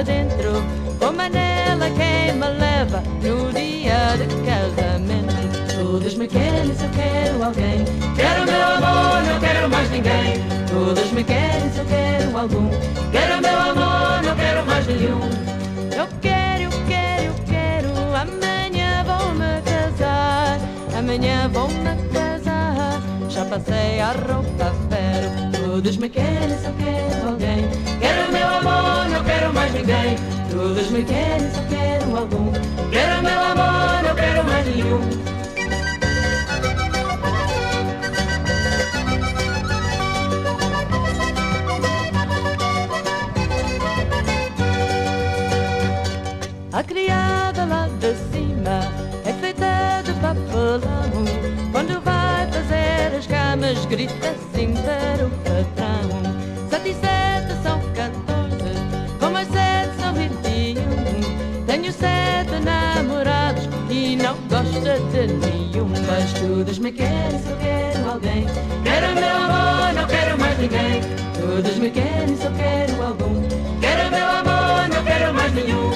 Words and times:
para 0.00 0.02
dentro. 0.02 0.50
O 1.00 1.12
Manel 1.12 1.82
é 1.82 1.90
quem 1.90 2.34
me 2.34 2.46
leva 2.46 3.02
no 3.22 3.52
dia 3.52 4.16
de 4.16 4.26
casamento. 4.46 5.74
Todos 5.78 6.14
me 6.14 6.26
querem 6.26 6.74
se 6.74 6.84
eu 6.84 6.90
quero 6.90 7.44
alguém. 7.44 7.84
Quero 8.16 8.44
meu 8.44 8.62
amor, 8.62 9.22
não 9.22 9.40
quero 9.40 9.68
mais 9.68 9.90
ninguém. 9.90 10.34
Todos 10.70 11.12
me 11.12 11.24
querem 11.24 11.70
se 11.70 11.78
eu 11.78 11.84
quero 11.86 12.38
algum. 12.38 12.70
Quero 13.12 13.40
meu 13.42 13.58
amor, 13.58 14.22
não 14.22 14.36
quero 14.36 14.66
mais 14.66 14.86
nenhum. 14.86 15.20
Eu 15.96 16.08
quero, 16.20 16.62
eu 16.62 16.70
quero, 16.86 17.24
eu 17.24 17.34
quero. 17.46 17.88
Amanhã 18.16 19.04
vou 19.04 19.34
me 19.34 19.60
casar. 19.62 20.58
Amanhã 20.98 21.48
vou 21.48 21.68
me 21.68 21.96
casar. 22.12 23.02
Já 23.28 23.44
passei 23.44 24.00
a 24.00 24.12
roupa 24.12 24.72
ferro. 24.88 25.50
Todos 25.52 25.96
me 25.96 26.08
querem 26.08 26.56
eu 26.64 26.74
quero 26.78 27.28
alguém. 27.28 27.39
Ninguém. 29.80 30.16
Todos 30.50 30.90
me 30.90 31.04
querem 31.04 31.46
eu 31.46 31.64
quero 31.68 32.16
algum. 32.16 32.52
Quero 32.90 33.22
meu 33.22 33.40
amor, 33.40 34.02
não 34.02 34.14
quero 34.14 34.44
mais 34.44 34.66
nenhum. 34.66 35.00
A 46.72 46.82
criada 46.84 47.39
Mas 66.30 66.40
todos 66.40 66.78
me 66.78 66.92
querem 66.92 67.40
eu 67.50 67.56
quero 67.56 68.10
alguém. 68.10 68.46
Quero 68.84 69.14
meu 69.14 69.36
amor, 69.36 69.92
não 69.94 70.06
quero 70.06 70.38
mais 70.38 70.58
ninguém. 70.58 71.00
Todos 71.40 71.78
me 71.78 71.90
querem 71.90 72.38
eu 72.40 72.52
quero 72.52 73.02
algum. 73.02 73.48
Quero 73.80 74.10
meu 74.10 74.28
amor, 74.28 74.88
não 74.94 75.04
quero 75.04 75.34
mais 75.34 75.52
nenhum. 75.54 75.90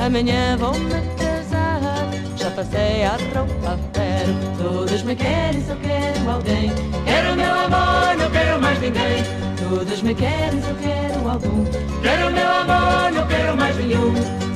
amanhã 0.00 0.56
vou-me 0.56 0.90
casar. 1.18 2.08
Já 2.36 2.50
passei 2.50 3.04
a 3.04 3.16
roupa 3.34 3.78
ferro, 3.92 4.34
todos 4.58 5.02
me 5.02 5.16
querem, 5.16 5.64
só 5.66 5.74
quero 5.76 6.30
alguém. 6.30 6.72
Quero 7.04 7.36
meu 7.36 7.52
amor, 7.52 8.16
não 8.18 8.30
quero 8.30 8.60
mais 8.60 8.80
ninguém. 8.80 9.24
Todos 9.68 10.02
me 10.02 10.14
querem, 10.14 10.62
só 10.62 10.74
quero 10.74 11.28
algum. 11.28 11.64
Quero 12.02 12.30
meu 12.32 12.48
amor, 12.48 13.12
não 13.12 13.26
quero 13.26 13.56
mais 13.56 13.76
nenhum. 13.76 14.49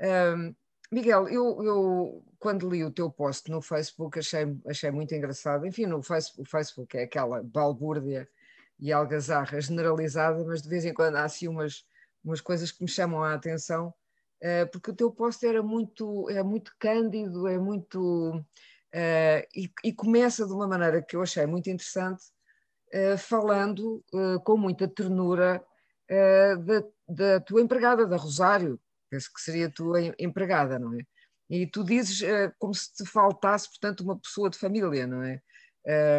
Um, 0.00 0.54
Miguel, 0.90 1.28
eu, 1.28 1.62
eu, 1.64 2.24
quando 2.38 2.70
li 2.70 2.84
o 2.84 2.92
teu 2.92 3.10
post 3.10 3.50
no 3.50 3.60
Facebook 3.60 4.18
achei, 4.18 4.56
achei 4.66 4.90
muito 4.90 5.14
engraçado. 5.14 5.66
Enfim, 5.66 5.86
no 5.86 6.02
Facebook, 6.02 6.42
o 6.42 6.50
Facebook 6.50 6.96
é 6.96 7.02
aquela 7.02 7.42
balbúrdia 7.42 8.28
e 8.78 8.92
algazarra 8.92 9.60
generalizada, 9.60 10.44
mas 10.44 10.62
de 10.62 10.68
vez 10.68 10.84
em 10.84 10.94
quando 10.94 11.16
há 11.16 11.24
assim 11.24 11.48
umas, 11.48 11.84
umas 12.24 12.40
coisas 12.40 12.70
que 12.70 12.82
me 12.82 12.88
chamam 12.88 13.22
a 13.22 13.34
atenção, 13.34 13.88
uh, 13.88 14.70
porque 14.70 14.90
o 14.90 14.94
teu 14.94 15.10
post 15.10 15.44
era 15.44 15.62
muito, 15.62 16.28
é 16.30 16.42
muito 16.42 16.72
cândido, 16.78 17.48
é 17.48 17.58
muito. 17.58 18.36
Uh, 18.94 19.42
e, 19.54 19.70
e, 19.84 19.92
começa 19.92 20.46
de 20.46 20.52
uma 20.52 20.66
maneira 20.66 21.02
que 21.02 21.16
eu 21.16 21.22
achei 21.22 21.44
muito 21.46 21.68
interessante, 21.68 22.24
uh, 22.94 23.18
falando 23.18 24.04
com 24.44 24.56
muita 24.56 24.86
ternura 24.86 25.62
da, 26.08 26.84
da 27.08 27.40
tua 27.40 27.60
empregada, 27.60 28.06
da 28.06 28.16
Rosário, 28.16 28.80
penso 29.10 29.30
que 29.32 29.40
seria 29.40 29.66
a 29.66 29.72
tua 29.72 30.00
empregada, 30.18 30.78
não 30.78 30.94
é? 30.94 31.02
E 31.48 31.66
tu 31.66 31.84
dizes 31.84 32.20
uh, 32.22 32.52
como 32.58 32.74
se 32.74 32.92
te 32.92 33.06
faltasse, 33.06 33.68
portanto, 33.68 34.00
uma 34.00 34.18
pessoa 34.18 34.50
de 34.50 34.58
família, 34.58 35.06
não 35.06 35.22
é? 35.22 35.40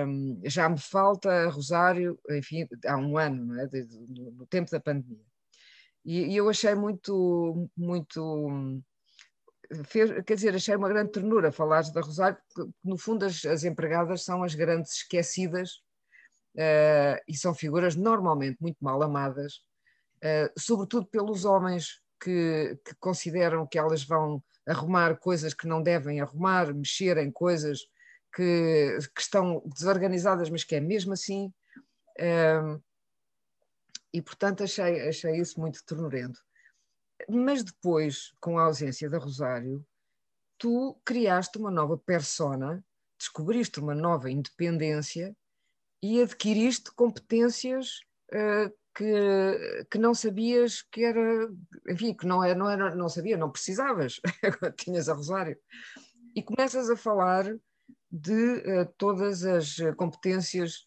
Um, 0.07 0.39
já 0.45 0.69
me 0.69 0.79
falta 0.79 1.49
Rosário, 1.49 2.17
enfim, 2.29 2.65
há 2.85 2.95
um 2.95 3.17
ano, 3.17 3.47
não 3.47 3.59
é? 3.59 3.67
De, 3.67 3.85
de, 3.85 4.31
no, 4.31 4.47
tempo 4.47 4.71
da 4.71 4.79
pandemia. 4.79 5.19
E, 6.05 6.33
e, 6.33 6.37
eu 6.37 6.47
achei 6.49 6.73
muito, 6.73 7.69
muito, 7.75 8.81
fez, 9.87 10.23
quer 10.23 10.35
dizer, 10.35 10.55
achei 10.55 10.73
uma 10.73 10.87
grande 10.87 11.11
ternura 11.11 11.51
falares 11.51 11.91
da 11.91 11.99
Rosário, 11.99 12.37
porque 12.47 12.71
no 12.81 12.97
fundo 12.97 13.25
as, 13.25 13.43
as 13.43 13.65
empregadas 13.65 14.23
são 14.23 14.41
as 14.41 14.55
grandes 14.55 14.93
esquecidas 14.93 15.81
uh, 16.55 17.19
e 17.27 17.35
são 17.35 17.53
figuras 17.53 17.93
normalmente 17.97 18.57
muito 18.61 18.77
mal 18.79 19.03
amadas, 19.03 19.55
uh, 20.23 20.49
sobretudo 20.57 21.05
pelos 21.07 21.43
homens 21.43 22.01
que, 22.19 22.79
que, 22.83 22.95
consideram 22.95 23.65
que 23.65 23.77
elas 23.77 24.03
vão 24.03 24.43
arrumar 24.65 25.17
coisas 25.17 25.53
que 25.53 25.67
não 25.67 25.81
devem 25.81 26.19
arrumar, 26.19 26.73
mexer 26.73 27.17
em 27.17 27.31
coisas 27.31 27.87
que, 28.35 28.97
que 29.15 29.21
estão 29.21 29.63
desorganizadas, 29.65 30.49
mas 30.49 30.63
que 30.63 30.75
é 30.75 30.79
mesmo 30.79 31.13
assim. 31.13 31.53
Um, 32.19 32.81
e 34.13 34.21
portanto 34.21 34.63
achei, 34.63 35.07
achei 35.07 35.37
isso 35.37 35.59
muito 35.59 35.83
ternurento. 35.85 36.39
Mas 37.29 37.63
depois, 37.63 38.33
com 38.39 38.57
a 38.57 38.63
ausência 38.63 39.09
da 39.09 39.17
Rosário, 39.17 39.85
tu 40.57 40.99
criaste 41.03 41.57
uma 41.57 41.71
nova 41.71 41.97
persona, 41.97 42.83
descobriste 43.17 43.79
uma 43.79 43.95
nova 43.95 44.29
independência 44.29 45.35
e 46.01 46.21
adquiriste 46.21 46.91
competências 46.91 48.01
uh, 48.31 48.71
que, 48.97 49.85
que 49.91 49.99
não 49.99 50.15
sabias 50.15 50.81
que 50.81 51.03
era, 51.03 51.47
enfim, 51.87 52.15
que 52.15 52.25
não, 52.25 52.43
era, 52.43 52.55
não, 52.55 52.67
era, 52.67 52.95
não 52.95 53.07
sabia, 53.07 53.37
não 53.37 53.51
precisavas, 53.51 54.19
tinhas 54.75 55.07
a 55.07 55.13
Rosário. 55.13 55.55
E 56.35 56.41
começas 56.41 56.89
a 56.89 56.95
falar 56.95 57.45
de 58.11 58.33
uh, 58.33 58.91
todas 58.97 59.43
as 59.45 59.77
competências, 59.95 60.83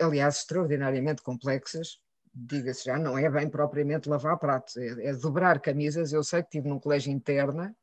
aliás, 0.00 0.38
extraordinariamente 0.38 1.22
complexas, 1.22 2.00
diga-se 2.34 2.84
já, 2.84 2.98
não 2.98 3.16
é 3.16 3.30
bem 3.30 3.48
propriamente 3.48 4.08
lavar 4.08 4.38
pratos, 4.38 4.76
é, 4.76 5.10
é, 5.10 5.12
dobrar 5.14 5.60
camisas. 5.60 6.12
Eu 6.12 6.24
sei 6.24 6.42
que 6.42 6.48
estive 6.48 6.68
num 6.68 6.80
colégio 6.80 7.12
interna 7.12 7.76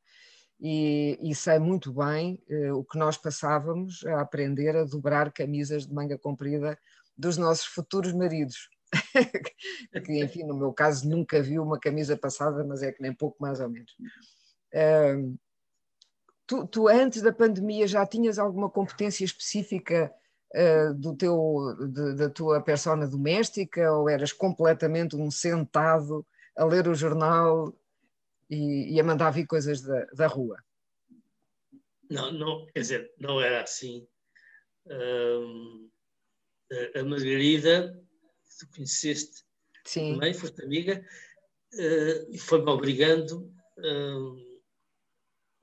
e, 0.60 1.18
e 1.22 1.34
sei 1.34 1.58
muito 1.58 1.94
bem 1.94 2.38
uh, 2.50 2.74
o 2.74 2.84
que 2.84 2.98
nós 2.98 3.18
passávamos 3.18 4.06
a 4.08 4.20
aprender 4.20 4.76
a 4.76 4.84
dobrar 4.84 5.32
camisas 5.32 5.88
de 5.88 5.94
manga 5.94 6.18
comprida 6.18 6.78
dos 7.18 7.38
nossos 7.38 7.66
futuros 7.66 8.12
maridos. 8.12 8.70
que 10.06 10.24
enfim, 10.24 10.44
no 10.44 10.56
meu 10.56 10.74
caso 10.74 11.08
nunca 11.08 11.42
vi 11.42 11.60
uma 11.60 11.80
camisa 11.80 12.16
passada, 12.18 12.64
mas 12.64 12.84
é 12.84 12.92
que 12.92 13.02
nem 13.02 13.14
pouco 13.14 13.38
mais 13.40 13.60
ou 13.60 13.70
menos. 13.70 13.92
Tu, 16.46 16.68
tu, 16.68 16.88
antes 16.88 17.22
da 17.22 17.32
pandemia 17.32 17.88
já 17.88 18.06
tinhas 18.06 18.38
alguma 18.38 18.70
competência 18.70 19.24
específica 19.24 20.14
uh, 20.54 20.94
do 20.94 21.16
teu, 21.16 21.76
de, 21.90 22.16
da 22.16 22.30
tua 22.30 22.62
persona 22.62 23.08
doméstica 23.08 23.92
ou 23.94 24.10
eras 24.10 24.34
completamente 24.34 25.16
um 25.16 25.32
sentado 25.32 26.26
a 26.56 26.66
ler 26.66 26.88
o 26.88 26.94
jornal 26.94 27.74
e, 28.50 28.94
e 28.94 29.00
a 29.00 29.04
mandar 29.04 29.32
vir 29.32 29.48
coisas 29.48 29.82
da, 29.82 30.06
da 30.08 30.28
rua? 30.28 30.58
Não, 32.10 32.32
não, 32.32 32.66
quer 32.68 32.82
dizer, 32.82 33.14
não 33.18 33.40
era 33.40 33.64
assim. 33.64 34.06
a 36.94 37.04
Margarida 37.04 38.00
tu 38.58 38.68
conheceste 38.70 39.44
Sim. 39.86 40.14
também, 40.14 40.34
foste 40.34 40.64
amiga, 40.64 41.06
uh, 41.74 42.34
e 42.34 42.38
foi-me 42.38 42.70
obrigando 42.70 43.54
uh, 43.78 44.34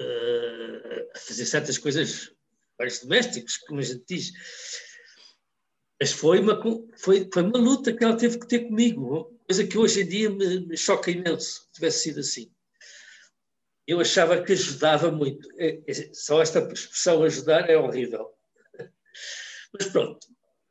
uh, 0.00 1.10
a 1.14 1.18
fazer 1.18 1.46
certas 1.46 1.78
coisas, 1.78 2.32
vários 2.78 3.00
domésticos, 3.00 3.56
como 3.58 3.80
a 3.80 3.82
gente 3.82 4.04
diz. 4.06 4.32
Mas 6.00 6.12
foi 6.12 6.40
uma, 6.40 6.60
foi, 6.96 7.28
foi 7.32 7.42
uma 7.42 7.58
luta 7.58 7.92
que 7.92 8.02
ela 8.02 8.16
teve 8.16 8.38
que 8.38 8.46
ter 8.46 8.60
comigo, 8.60 9.38
coisa 9.46 9.66
que 9.66 9.76
hoje 9.76 10.02
em 10.02 10.08
dia 10.08 10.30
me, 10.30 10.60
me 10.66 10.76
choca 10.76 11.10
imenso, 11.10 11.62
se 11.66 11.72
tivesse 11.72 12.04
sido 12.04 12.20
assim. 12.20 12.50
eu 13.86 14.00
achava 14.00 14.42
que 14.42 14.52
ajudava 14.52 15.10
muito. 15.10 15.48
É, 15.58 15.82
é, 15.86 16.14
só 16.14 16.40
esta 16.40 16.60
expressão 16.60 17.22
ajudar 17.22 17.68
é 17.68 17.76
horrível. 17.76 18.30
Mas 19.74 19.88
pronto, 19.88 20.26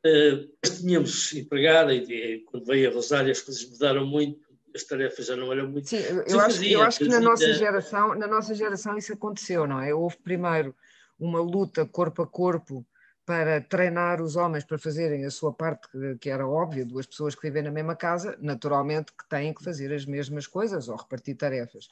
uh, 0.06 0.68
tínhamos 0.78 1.32
empregada 1.32 1.94
e 1.94 2.40
quando 2.46 2.66
veio 2.66 2.90
a 2.90 2.94
Rosário 2.94 3.30
as 3.30 3.40
coisas 3.40 3.68
mudaram 3.70 4.06
muito, 4.06 4.40
as 4.74 4.84
tarefas 4.84 5.26
já 5.26 5.36
não 5.36 5.52
eram 5.52 5.68
muito. 5.68 5.88
Sim, 5.88 6.02
eu, 6.26 6.40
acho, 6.40 6.64
eu 6.64 6.82
acho 6.82 6.98
que 6.98 7.08
na 7.08 7.20
nossa 7.20 7.52
geração, 7.52 8.14
na 8.14 8.26
nossa 8.26 8.54
geração 8.54 8.96
isso 8.96 9.12
aconteceu, 9.12 9.66
não 9.66 9.80
é? 9.80 9.92
Houve 9.92 10.16
primeiro 10.18 10.74
uma 11.18 11.40
luta 11.40 11.84
corpo 11.84 12.22
a 12.22 12.26
corpo 12.26 12.86
para 13.26 13.60
treinar 13.60 14.20
os 14.20 14.34
homens 14.34 14.64
para 14.64 14.78
fazerem 14.78 15.24
a 15.24 15.30
sua 15.30 15.52
parte, 15.52 15.88
que 16.20 16.30
era 16.30 16.48
óbvia, 16.48 16.84
duas 16.84 17.06
pessoas 17.06 17.34
que 17.34 17.42
vivem 17.42 17.62
na 17.62 17.70
mesma 17.70 17.94
casa, 17.94 18.36
naturalmente 18.40 19.12
que 19.12 19.28
têm 19.28 19.54
que 19.54 19.62
fazer 19.62 19.92
as 19.92 20.04
mesmas 20.04 20.46
coisas 20.46 20.88
ou 20.88 20.96
repartir 20.96 21.36
tarefas. 21.36 21.86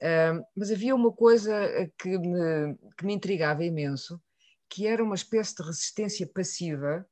Uh, 0.00 0.44
mas 0.54 0.70
havia 0.70 0.94
uma 0.94 1.12
coisa 1.12 1.54
que 1.98 2.18
me, 2.18 2.76
que 2.98 3.06
me 3.06 3.14
intrigava 3.14 3.64
imenso, 3.64 4.20
que 4.68 4.86
era 4.86 5.02
uma 5.02 5.14
espécie 5.14 5.54
de 5.56 5.62
resistência 5.62 6.26
passiva, 6.26 7.06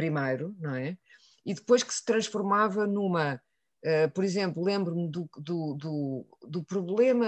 primeiro, 0.00 0.56
não 0.58 0.74
é? 0.74 0.96
E 1.44 1.52
depois 1.52 1.82
que 1.82 1.92
se 1.92 2.04
transformava 2.04 2.86
numa. 2.86 3.40
Uh, 3.84 4.10
por 4.12 4.24
exemplo, 4.24 4.62
lembro-me 4.62 5.10
do, 5.10 5.28
do, 5.38 5.74
do, 5.74 6.26
do 6.46 6.64
problema 6.64 7.26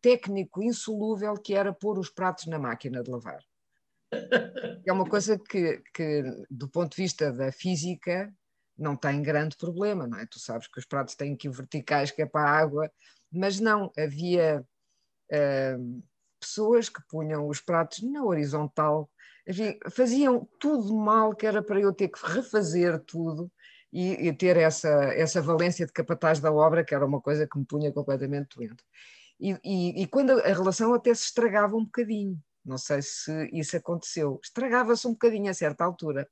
técnico 0.00 0.62
insolúvel 0.62 1.34
que 1.34 1.54
era 1.54 1.72
pôr 1.72 1.98
os 1.98 2.08
pratos 2.08 2.46
na 2.46 2.58
máquina 2.58 3.02
de 3.02 3.10
lavar. 3.10 3.42
É 4.86 4.92
uma 4.92 5.08
coisa 5.08 5.36
que, 5.38 5.82
que, 5.92 6.22
do 6.48 6.68
ponto 6.68 6.94
de 6.94 7.02
vista 7.02 7.32
da 7.32 7.50
física, 7.50 8.32
não 8.78 8.94
tem 8.96 9.22
grande 9.22 9.56
problema, 9.56 10.06
não 10.06 10.18
é? 10.18 10.26
Tu 10.26 10.38
sabes 10.38 10.68
que 10.68 10.78
os 10.78 10.86
pratos 10.86 11.16
têm 11.16 11.36
que 11.36 11.48
ir 11.48 11.50
verticais, 11.50 12.10
que 12.10 12.22
é 12.22 12.26
para 12.26 12.48
a 12.48 12.58
água, 12.58 12.90
mas 13.32 13.58
não, 13.58 13.90
havia 13.98 14.64
uh, 15.32 16.02
pessoas 16.42 16.88
que 16.88 17.00
punham 17.08 17.48
os 17.48 17.60
pratos 17.60 18.02
na 18.02 18.24
horizontal, 18.24 19.08
enfim, 19.46 19.78
faziam 19.90 20.48
tudo 20.60 20.94
mal, 20.94 21.34
que 21.34 21.46
era 21.46 21.62
para 21.62 21.80
eu 21.80 21.92
ter 21.92 22.08
que 22.08 22.18
refazer 22.24 22.98
tudo 23.00 23.50
e, 23.92 24.28
e, 24.28 24.32
ter 24.32 24.56
essa, 24.56 24.88
essa 25.14 25.40
valência 25.40 25.86
de 25.86 25.92
capataz 25.92 26.40
da 26.40 26.52
obra, 26.52 26.84
que 26.84 26.94
era 26.94 27.04
uma 27.04 27.20
coisa 27.20 27.46
que 27.46 27.58
me 27.58 27.64
punha 27.64 27.92
completamente 27.92 28.56
doente. 28.56 28.82
E, 29.38 29.58
e, 29.64 30.02
e 30.02 30.06
quando 30.06 30.30
a 30.30 30.48
relação 30.48 30.94
até 30.94 31.12
se 31.14 31.24
estragava 31.24 31.76
um 31.76 31.84
bocadinho, 31.84 32.40
não 32.64 32.78
sei 32.78 33.02
se 33.02 33.50
isso 33.52 33.76
aconteceu. 33.76 34.38
Estragava-se 34.42 35.06
um 35.06 35.12
bocadinho 35.12 35.50
a 35.50 35.54
certa 35.54 35.84
altura. 35.84 36.28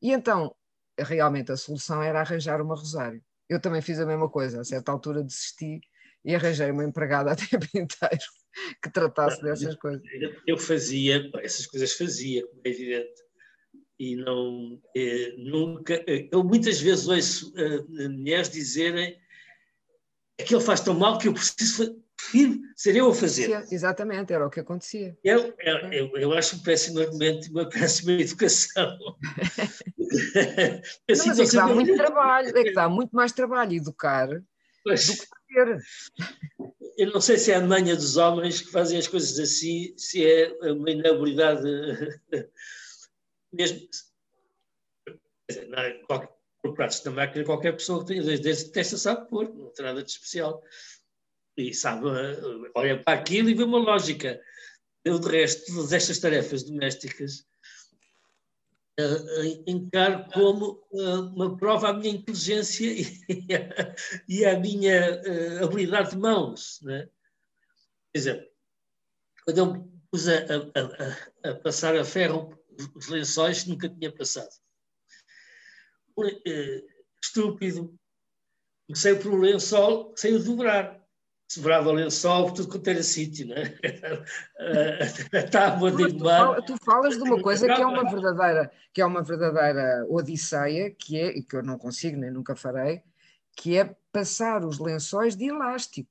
E 0.00 0.12
então, 0.12 0.54
realmente, 0.98 1.52
a 1.52 1.56
solução 1.56 2.02
era 2.02 2.20
arranjar 2.20 2.60
uma 2.62 2.74
Rosário. 2.74 3.22
Eu 3.48 3.60
também 3.60 3.82
fiz 3.82 4.00
a 4.00 4.06
mesma 4.06 4.28
coisa. 4.28 4.62
A 4.62 4.64
certa 4.64 4.90
altura 4.90 5.22
desisti 5.22 5.80
e 6.24 6.34
arranjei 6.34 6.70
uma 6.70 6.84
empregada 6.84 7.32
a 7.32 7.36
tempo 7.36 7.66
inteiro 7.74 8.24
que 8.82 8.90
tratasse 8.90 9.42
dessas 9.42 9.74
coisas. 9.76 10.02
Eu 10.46 10.56
fazia, 10.56 11.30
essas 11.42 11.66
coisas 11.66 11.92
fazia, 11.92 12.46
como 12.46 12.62
é 12.64 12.68
evidente. 12.68 13.22
E 13.98 14.16
não, 14.16 14.80
eh, 14.96 15.34
nunca. 15.38 15.94
Eh, 16.06 16.28
eu 16.32 16.42
muitas 16.42 16.80
vezes 16.80 17.06
ouço 17.06 17.52
eh, 17.56 18.08
mulheres 18.08 18.50
dizerem 18.50 19.16
que 20.44 20.54
ele 20.54 20.64
faz 20.64 20.80
tão 20.80 20.94
mal 20.94 21.16
que 21.18 21.28
eu 21.28 21.32
preciso 21.32 22.02
prefiro 22.16 22.60
ser 22.76 22.96
eu 22.96 23.08
a 23.08 23.14
fazer. 23.14 23.64
Exatamente, 23.70 24.32
era 24.32 24.46
o 24.46 24.50
que 24.50 24.60
acontecia. 24.60 25.16
Eu, 25.22 25.54
eu, 25.92 26.16
eu 26.16 26.32
acho 26.32 26.56
um 26.56 26.60
péssimo 26.60 27.00
argumento, 27.00 27.50
uma 27.50 27.68
péssima 27.68 28.12
educação. 28.20 28.98
assim, 31.08 31.28
não, 31.28 31.36
mas 31.36 31.38
é 31.38 31.46
que 31.46 31.56
dá 31.56 31.66
muito 31.68 31.96
trabalho, 31.96 32.58
é 32.58 32.64
que 32.64 32.72
dá 32.72 32.88
muito 32.88 33.14
mais 33.14 33.32
trabalho 33.32 33.74
educar 33.74 34.42
pois, 34.84 35.06
do 35.06 35.14
que. 35.16 35.78
Eu 36.96 37.10
não 37.12 37.20
sei 37.20 37.38
se 37.38 37.50
é 37.50 37.56
a 37.56 37.60
manha 37.60 37.96
dos 37.96 38.16
homens 38.16 38.60
que 38.60 38.70
fazem 38.70 38.98
as 38.98 39.08
coisas 39.08 39.38
assim, 39.38 39.92
se 39.98 40.24
é 40.24 40.52
uma 40.70 40.90
inabilidade 40.90 41.62
mesmo. 43.52 43.88
Não, 45.68 45.78
é 45.78 45.94
qualquer, 46.04 46.28
por 46.62 46.74
pratos 46.74 47.00
da 47.00 47.10
máquina, 47.10 47.44
qualquer 47.44 47.72
pessoa 47.72 48.00
que 48.00 48.06
tenha 48.06 48.22
dois 48.22 48.40
dedos 48.40 48.64
testa 48.64 48.96
sabe 48.96 49.28
pôr, 49.28 49.52
não 49.52 49.70
tem 49.72 49.84
nada 49.84 50.02
de 50.02 50.10
especial 50.10 50.62
e 51.56 51.72
sabe, 51.72 52.06
olha 52.74 53.02
para 53.02 53.18
aquilo 53.18 53.48
e 53.48 53.54
vê 53.54 53.62
uma 53.62 53.78
lógica. 53.78 54.40
Eu, 55.04 55.18
de 55.18 55.28
resto, 55.28 55.72
todas 55.72 55.92
estas 55.92 56.18
tarefas 56.18 56.62
domésticas 56.62 57.44
uh, 59.00 59.64
encaro 59.66 60.24
como 60.32 60.86
uh, 60.92 61.20
uma 61.34 61.56
prova 61.56 61.88
à 61.88 61.92
minha 61.92 62.14
inteligência 62.14 62.90
e, 64.28 64.44
a, 64.44 64.52
à 64.52 64.58
minha 64.58 65.22
uh, 65.22 65.64
habilidade 65.64 66.10
de 66.10 66.18
mãos. 66.18 66.80
Né? 66.82 67.06
Por 68.12 68.18
exemplo, 68.18 68.46
quando 69.44 69.58
eu 69.58 69.94
pus 70.10 70.28
a, 70.28 70.34
a, 70.38 71.50
a, 71.50 71.54
passar 71.56 71.96
a 71.96 72.04
ferro 72.04 72.58
os 72.94 73.08
lençóis, 73.08 73.66
nunca 73.66 73.88
tinha 73.88 74.12
passado. 74.12 74.50
estúpido, 77.22 77.94
comecei 78.86 79.14
por 79.16 79.32
um 79.32 79.40
lençol 79.40 80.12
sem 80.16 80.34
o 80.34 80.42
dobrar 80.42 81.03
sobrava 81.48 81.92
lençol, 81.92 82.52
tudo 82.52 82.68
quanto 82.68 82.88
era 82.88 83.02
sítio, 83.02 83.46
né? 83.46 83.76
a 85.32 85.42
tábua 85.50 85.92
de 85.92 86.02
engomar. 86.02 86.62
Tu, 86.62 86.74
tu 86.74 86.84
falas 86.84 87.16
de 87.16 87.22
uma 87.22 87.40
coisa 87.40 87.66
que 87.66 87.80
é 87.80 87.86
uma 87.86 88.10
verdadeira, 88.10 88.70
que 88.92 89.00
é 89.00 89.06
uma 89.06 89.22
verdadeira 89.22 90.06
odisseia, 90.08 90.90
que 90.90 91.18
é, 91.18 91.38
e 91.38 91.42
que 91.42 91.56
eu 91.56 91.62
não 91.62 91.78
consigo 91.78 92.18
nem 92.18 92.30
nunca 92.30 92.56
farei, 92.56 93.02
que 93.56 93.76
é 93.76 93.94
passar 94.12 94.64
os 94.64 94.78
lençóis 94.78 95.36
de 95.36 95.46
elástico. 95.46 96.08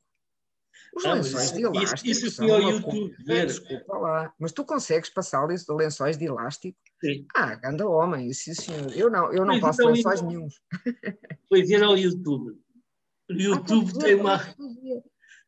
Os 0.96 1.04
não, 1.04 1.14
lençóis 1.14 1.46
isso, 1.46 1.56
de 1.56 1.62
elástico. 1.64 2.08
Isso, 2.08 2.28
isso 2.28 2.36
foi 2.38 2.52
ao 2.52 2.62
YouTube 2.62 3.16
ver. 3.26 3.48
Desculpa 3.48 3.98
lá. 3.98 4.34
Mas 4.40 4.52
tu 4.52 4.64
consegues 4.64 5.10
passar 5.10 5.46
lençóis 5.70 6.18
de 6.18 6.26
elástico? 6.26 6.78
Sim. 7.04 7.26
Ah, 7.36 7.60
anda 7.66 7.88
homem, 7.88 8.32
sim 8.34 8.54
senhor. 8.54 8.92
Eu 8.96 9.10
não, 9.10 9.34
eu 9.34 9.44
não 9.44 9.60
passo 9.60 9.82
então, 9.82 9.94
lençóis 9.94 10.22
nenhum. 10.22 10.48
Foi 11.50 11.64
ver 11.64 11.84
ao 11.84 11.98
YouTube. 11.98 12.58
O 13.30 13.34
YouTube 13.34 13.92
ah, 13.96 14.00
tem 14.00 14.16
uma. 14.16 14.40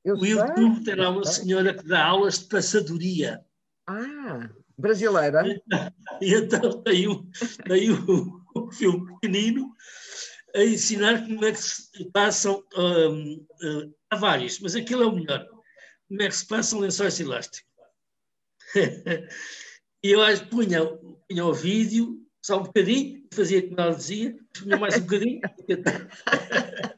Eu 0.05 0.15
o 0.17 0.25
YouTube 0.25 0.83
tem 0.83 0.95
lá 0.95 1.09
uma 1.09 1.25
senhora 1.25 1.73
que 1.73 1.83
dá 1.83 2.05
aulas 2.05 2.37
de 2.37 2.45
passadoria. 2.45 3.43
Ah, 3.87 4.47
brasileira. 4.77 5.43
E 6.21 6.33
então 6.33 6.81
tem, 6.83 7.09
um, 7.09 7.29
tem 7.67 7.91
um, 7.91 8.41
um 8.55 8.71
filme 8.71 9.05
pequenino 9.07 9.73
a 10.55 10.63
ensinar 10.63 11.25
como 11.25 11.43
é 11.43 11.51
que 11.51 11.57
se 11.57 12.05
passam. 12.11 12.63
Um, 12.77 13.45
um, 13.63 13.93
há 14.09 14.15
vários, 14.15 14.59
mas 14.59 14.75
aquilo 14.75 15.03
é 15.03 15.07
o 15.07 15.15
melhor. 15.15 15.45
Como 16.07 16.21
é 16.21 16.27
que 16.27 16.35
se 16.35 16.47
passam 16.47 16.79
lençóis 16.79 17.19
elásticos. 17.19 17.69
e 20.05 20.11
eu 20.11 20.21
acho 20.21 20.43
que 20.43 20.51
punha, 20.51 20.85
punha 21.27 21.45
o 21.45 21.53
vídeo, 21.53 22.23
só 22.41 22.59
um 22.59 22.63
bocadinho, 22.63 23.27
fazia 23.33 23.67
como 23.67 23.81
ela 23.81 23.95
dizia, 23.95 24.35
punha 24.53 24.77
mais 24.77 24.95
um 24.97 25.01
bocadinho. 25.01 25.41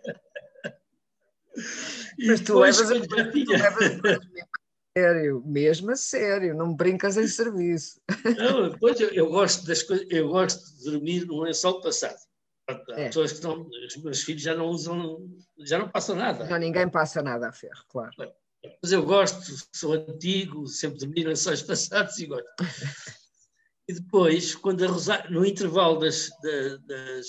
Mas 2.26 2.42
tu 2.42 2.60
levas, 2.60 2.92
a, 2.92 3.00
tu 3.00 3.52
levas 3.52 4.02
mesmo 4.02 4.42
a 4.52 4.96
sério, 4.98 5.44
mesmo 5.46 5.92
a 5.92 5.96
sério, 5.96 6.56
não 6.56 6.76
brincas 6.76 7.18
em 7.18 7.28
serviço. 7.28 8.02
Não, 8.38 8.70
depois 8.70 9.00
eu, 9.00 9.10
eu, 9.10 9.30
gosto 9.30 9.66
das 9.66 9.84
coisas, 9.84 10.08
eu 10.10 10.30
gosto 10.30 10.78
de 10.78 10.92
dormir 10.92 11.26
no 11.26 11.42
lençol 11.42 11.82
passado. 11.82 12.18
Há 12.70 12.74
é. 12.90 13.08
pessoas 13.08 13.32
que 13.32 13.38
estão, 13.38 13.70
os 13.88 14.04
meus 14.04 14.24
filhos 14.24 14.42
já 14.42 14.56
não 14.56 14.68
usam, 14.68 15.30
já 15.60 15.78
não 15.78 15.90
passam 15.90 16.16
nada. 16.16 16.46
Já 16.46 16.60
ninguém 16.60 16.90
passa 16.90 17.22
nada 17.22 17.50
a 17.50 17.54
ferro, 17.54 17.84
claro. 17.88 18.12
Mas 18.82 18.92
eu 18.92 19.06
gosto, 19.06 19.54
sou 19.74 19.94
antigo, 19.94 20.68
sempre 20.68 21.00
dormi 21.00 21.22
em 21.22 21.28
lençóis 21.28 21.62
passados 21.62 22.18
e 22.18 22.26
gosto. 22.26 22.48
E 23.88 23.94
depois, 23.94 24.54
quando 24.54 24.84
a 24.84 24.88
Rosário, 24.88 25.32
no 25.32 25.46
intervalo 25.46 26.00
das, 26.00 26.30
das, 26.42 26.80
das 26.86 27.26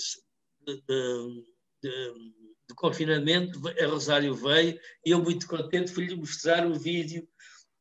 de, 0.65 1.45
de, 1.81 2.48
do 2.69 2.75
confinamento, 2.75 3.59
a 3.67 3.87
Rosário 3.87 4.33
veio 4.35 4.79
e 5.03 5.09
eu, 5.09 5.21
muito 5.21 5.47
contente, 5.47 5.91
fui-lhe 5.91 6.15
mostrar 6.15 6.65
o 6.67 6.75
vídeo 6.79 7.27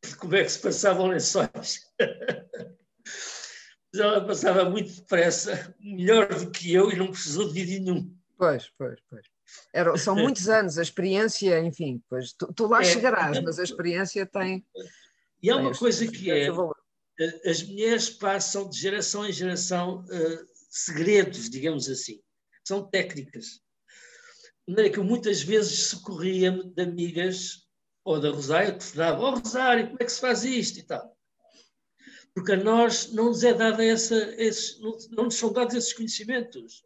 de 0.03 0.17
como 0.17 0.35
é 0.35 0.43
que 0.43 0.51
se 0.51 0.59
passavam 0.61 1.09
lençóis. 1.09 1.83
Mas 3.93 4.03
ela 4.03 4.27
passava 4.27 4.69
muito 4.69 4.93
depressa, 4.93 5.75
melhor 5.79 6.29
do 6.29 6.51
que 6.51 6.73
eu, 6.73 6.91
e 6.91 6.97
não 6.97 7.11
precisou 7.11 7.49
de 7.49 7.55
vídeo 7.55 7.83
nenhum. 7.83 8.15
Pois, 8.37 8.71
pois, 8.79 8.99
pois. 9.09 9.27
Era, 9.73 9.97
são 9.97 10.15
muitos 10.17 10.49
anos, 10.49 10.79
a 10.79 10.83
experiência, 10.83 11.61
enfim, 11.61 12.03
pois 12.09 12.33
tu, 12.33 12.53
tu 12.53 12.67
lá 12.67 12.81
é, 12.81 12.85
chegarás, 12.85 13.43
mas 13.43 13.59
a 13.59 13.65
experiência 13.65 14.27
tem. 14.27 14.65
E 15.43 15.51
há 15.51 15.57
uma 15.57 15.75
coisa 15.75 16.07
que 16.07 16.31
é: 16.31 16.49
as 17.47 17.63
mulheres 17.63 18.11
passam 18.11 18.69
de 18.69 18.79
geração 18.79 19.27
em 19.27 19.33
geração 19.33 20.05
uh, 20.05 20.47
segredos, 20.69 21.49
digamos 21.49 21.89
assim, 21.89 22.21
são 22.63 22.89
técnicas 22.89 23.63
maneira 24.69 24.91
que 24.91 24.99
eu 24.99 25.05
muitas 25.05 25.43
vezes 25.43 25.89
socorria-me 25.89 26.65
de 26.65 26.83
amigas 26.83 27.67
ou 28.05 28.21
da 28.21 28.31
Rosário, 28.31 28.79
que 28.79 28.97
dava, 28.97 29.21
oh 29.21 29.39
Rosário, 29.39 29.87
como 29.87 29.99
é 30.01 30.05
que 30.05 30.13
se 30.13 30.21
faz 30.21 30.45
isto 30.45 30.79
e 30.79 30.83
tal. 30.83 31.17
Porque 32.35 32.53
a 32.53 32.57
nós 32.57 33.13
não 33.13 33.27
nos 33.27 33.43
é 33.43 33.53
dada 33.53 33.85
essa, 33.85 34.15
esses, 34.37 34.79
não, 34.81 34.97
não 35.11 35.25
nos 35.25 35.35
são 35.35 35.53
dados 35.53 35.75
esses 35.75 35.93
conhecimentos. 35.93 36.85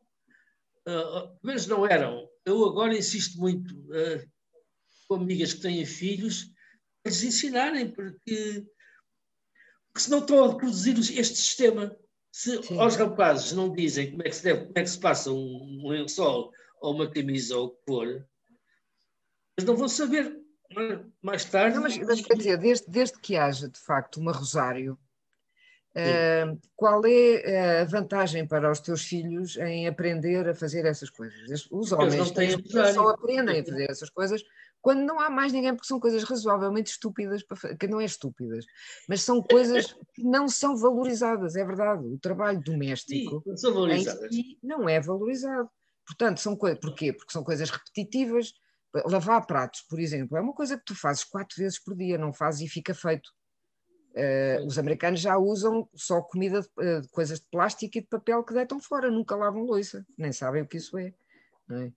Uh, 0.87 1.37
menos 1.43 1.67
não 1.67 1.87
eram. 1.87 2.29
Eu 2.45 2.65
agora 2.65 2.97
insisto 2.97 3.39
muito 3.39 3.75
uh, 3.75 4.31
com 5.07 5.17
amigas 5.17 5.53
que 5.55 5.61
têm 5.61 5.85
filhos, 5.85 6.51
lhes 7.05 7.23
ensinarem, 7.23 7.91
porque, 7.91 8.67
porque 9.93 10.05
senão 10.05 10.21
estão 10.21 10.45
a 10.45 10.53
reproduzir 10.53 10.99
este 10.99 11.37
sistema. 11.37 11.95
Se 12.33 12.63
Sim. 12.63 12.81
aos 12.81 12.97
rapazes 12.97 13.53
não 13.53 13.73
dizem 13.73 14.11
como 14.11 14.23
é 14.23 14.31
que 14.31 14.37
se 14.37 14.43
deve, 14.43 14.61
como 14.67 14.79
é 14.79 14.83
que 14.83 14.91
se 14.91 14.99
passa 14.99 15.31
um, 15.31 15.85
um 15.85 15.89
lençol 15.89 16.51
ou 16.83 16.95
uma 16.95 17.09
camisa 17.09 17.57
ou 17.57 17.67
o 17.67 17.71
que 17.71 17.85
for, 17.87 18.07
eles 18.07 19.67
não 19.67 19.77
vão 19.77 19.89
saber 19.89 20.37
mais 21.23 21.45
tarde. 21.45 21.77
Não, 21.77 21.83
mas, 21.83 21.97
mas 21.99 22.21
quer 22.21 22.37
dizer, 22.37 22.59
desde, 22.59 22.91
desde 22.91 23.19
que 23.21 23.37
haja 23.37 23.69
de 23.69 23.79
facto 23.79 24.19
uma 24.19 24.33
Rosário, 24.33 24.99
uh, 25.97 26.61
qual 26.75 27.03
é 27.07 27.81
a 27.81 27.85
vantagem 27.85 28.47
para 28.47 28.71
os 28.71 28.81
teus 28.81 29.05
filhos 29.05 29.57
em 29.59 29.87
aprender 29.87 30.49
a 30.49 30.55
fazer 30.55 30.85
essas 30.85 31.09
coisas? 31.09 31.69
Os 31.71 31.93
homens 31.93 32.33
só 32.95 33.09
aprendem 33.09 33.61
a 33.61 33.65
fazer 33.65 33.91
essas 33.91 34.11
coisas 34.11 34.43
quando 34.83 35.05
não 35.05 35.21
há 35.21 35.31
mais 35.31 35.53
ninguém, 35.53 35.73
porque 35.73 35.87
são 35.87 36.01
coisas 36.01 36.25
razoavelmente 36.25 36.91
estúpidas, 36.91 37.45
que 37.79 37.87
não 37.87 38.01
é 38.01 38.05
estúpidas, 38.05 38.67
mas 39.09 39.23
são 39.23 39.41
coisas 39.41 39.93
que 40.13 40.25
não 40.25 40.49
são 40.49 40.77
valorizadas, 40.77 41.55
é 41.55 41.65
verdade. 41.65 42.05
O 42.05 42.19
trabalho 42.19 42.61
doméstico 42.61 43.41
Sim. 43.47 43.55
Si 44.29 44.59
não 44.61 44.89
é 44.89 45.01
valorizado. 45.01 45.71
Portanto, 46.07 46.41
são 46.41 46.57
coisas. 46.57 46.81
Porquê? 46.81 47.13
Porque 47.13 47.33
são 47.33 47.45
coisas 47.45 47.71
repetitivas. 47.71 48.53
Lavar 49.07 49.47
pratos, 49.47 49.81
por 49.89 49.99
exemplo, 49.99 50.37
é 50.37 50.41
uma 50.41 50.53
coisa 50.53 50.77
que 50.77 50.85
tu 50.85 50.95
fazes 50.95 51.25
quatro 51.25 51.57
vezes 51.57 51.83
por 51.83 51.97
dia, 51.97 52.19
não 52.19 52.31
fazes 52.31 52.61
e 52.61 52.69
fica 52.69 52.93
feito. 52.93 53.31
Uh, 54.15 54.67
os 54.67 54.79
americanos 54.79 55.21
já 55.21 55.39
usam 55.39 55.89
só 55.95 56.21
comida 56.21 56.61
de, 56.61 56.69
uh, 56.79 57.01
de, 57.01 57.09
coisas 57.09 57.41
de 57.41 57.47
plástico 57.51 57.97
e 57.97 58.03
de 58.03 58.07
papel 58.07 58.45
que 58.45 58.53
deitam 58.53 58.79
fora, 58.79 59.11
nunca 59.11 59.35
lavam 59.35 59.63
louça, 59.63 60.05
nem 60.19 60.31
sabem 60.31 60.61
o 60.61 60.69
que 60.69 60.77
isso 60.77 60.99
é. 60.99 61.15
é? 61.71 61.91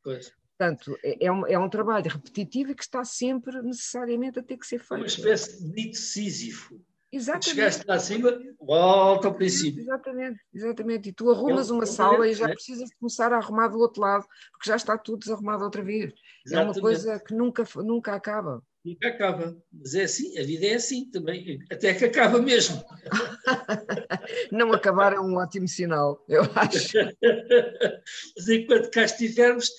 Portanto, 0.58 0.98
é, 1.04 1.26
é 1.26 1.30
um, 1.30 1.46
é 1.46 1.60
um 1.60 1.70
trabalho 1.70 2.10
repetitivo 2.10 2.72
e 2.72 2.76
que 2.76 2.84
está 2.84 3.04
sempre 3.04 3.62
necessariamente 3.62 4.40
a 4.40 4.44
ter 4.44 4.56
que 4.56 4.66
ser 4.66 4.80
feito. 4.80 5.02
Uma 5.02 5.06
espécie 5.06 5.62
de 5.62 5.74
dito 5.74 5.98
sísifo. 5.98 6.82
Exatamente. 7.16 7.50
Chegaste 7.50 7.88
lá 7.88 7.96
acima, 7.96 8.38
volta 8.60 9.30
ao 9.30 9.34
princípio. 9.34 9.82
Exatamente, 9.82 10.40
exatamente. 10.54 11.10
E 11.10 11.14
tu 11.14 11.32
arrumas 11.32 11.70
uma 11.70 11.86
sala 11.86 12.28
e 12.28 12.34
já 12.34 12.50
precisas 12.50 12.90
de 12.90 12.96
começar 12.98 13.32
a 13.32 13.38
arrumar 13.38 13.70
do 13.70 13.80
outro 13.80 14.02
lado, 14.02 14.26
porque 14.52 14.68
já 14.68 14.76
está 14.76 14.98
tudo 14.98 15.20
desarrumado 15.20 15.64
outra 15.64 15.82
vez. 15.82 16.14
Exatamente. 16.46 16.54
É 16.54 16.60
uma 16.60 16.82
coisa 16.82 17.20
que 17.20 17.34
nunca, 17.34 17.64
nunca 17.78 18.14
acaba. 18.16 18.62
Nunca 18.84 19.08
acaba. 19.08 19.58
Mas 19.72 19.96
é 19.96 20.04
assim, 20.04 20.38
a 20.38 20.44
vida 20.44 20.66
é 20.66 20.74
assim 20.74 21.10
também, 21.10 21.58
até 21.72 21.94
que 21.94 22.04
acaba 22.04 22.42
mesmo. 22.42 22.84
Não 24.52 24.74
acabar 24.74 25.14
é 25.14 25.20
um 25.20 25.38
ótimo 25.38 25.70
sinal, 25.70 26.22
eu 26.28 26.42
acho. 26.54 26.98
Mas 28.36 28.50
enquanto 28.50 28.92
cá 28.92 29.06
estivermos, 29.06 29.70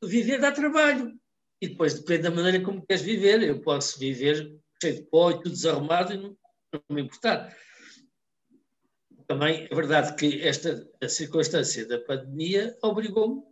viver 0.00 0.38
dá 0.38 0.52
trabalho. 0.52 1.12
E 1.60 1.68
depois 1.68 1.94
depende 1.94 2.22
da 2.22 2.30
maneira 2.30 2.64
como 2.64 2.86
queres 2.86 3.02
viver. 3.02 3.42
Eu 3.42 3.60
posso 3.62 3.98
viver 3.98 4.56
cheio 4.80 4.96
de 4.96 5.02
pó 5.04 5.30
e 5.30 5.34
tudo 5.34 5.50
desarrumado 5.50 6.12
e 6.12 6.16
não, 6.16 6.36
não 6.72 6.82
me 6.90 7.02
importar. 7.02 7.56
Também 9.26 9.66
é 9.70 9.74
verdade 9.74 10.14
que 10.14 10.40
esta 10.42 10.88
circunstância 11.08 11.86
da 11.86 11.98
pandemia 11.98 12.76
obrigou-me, 12.82 13.42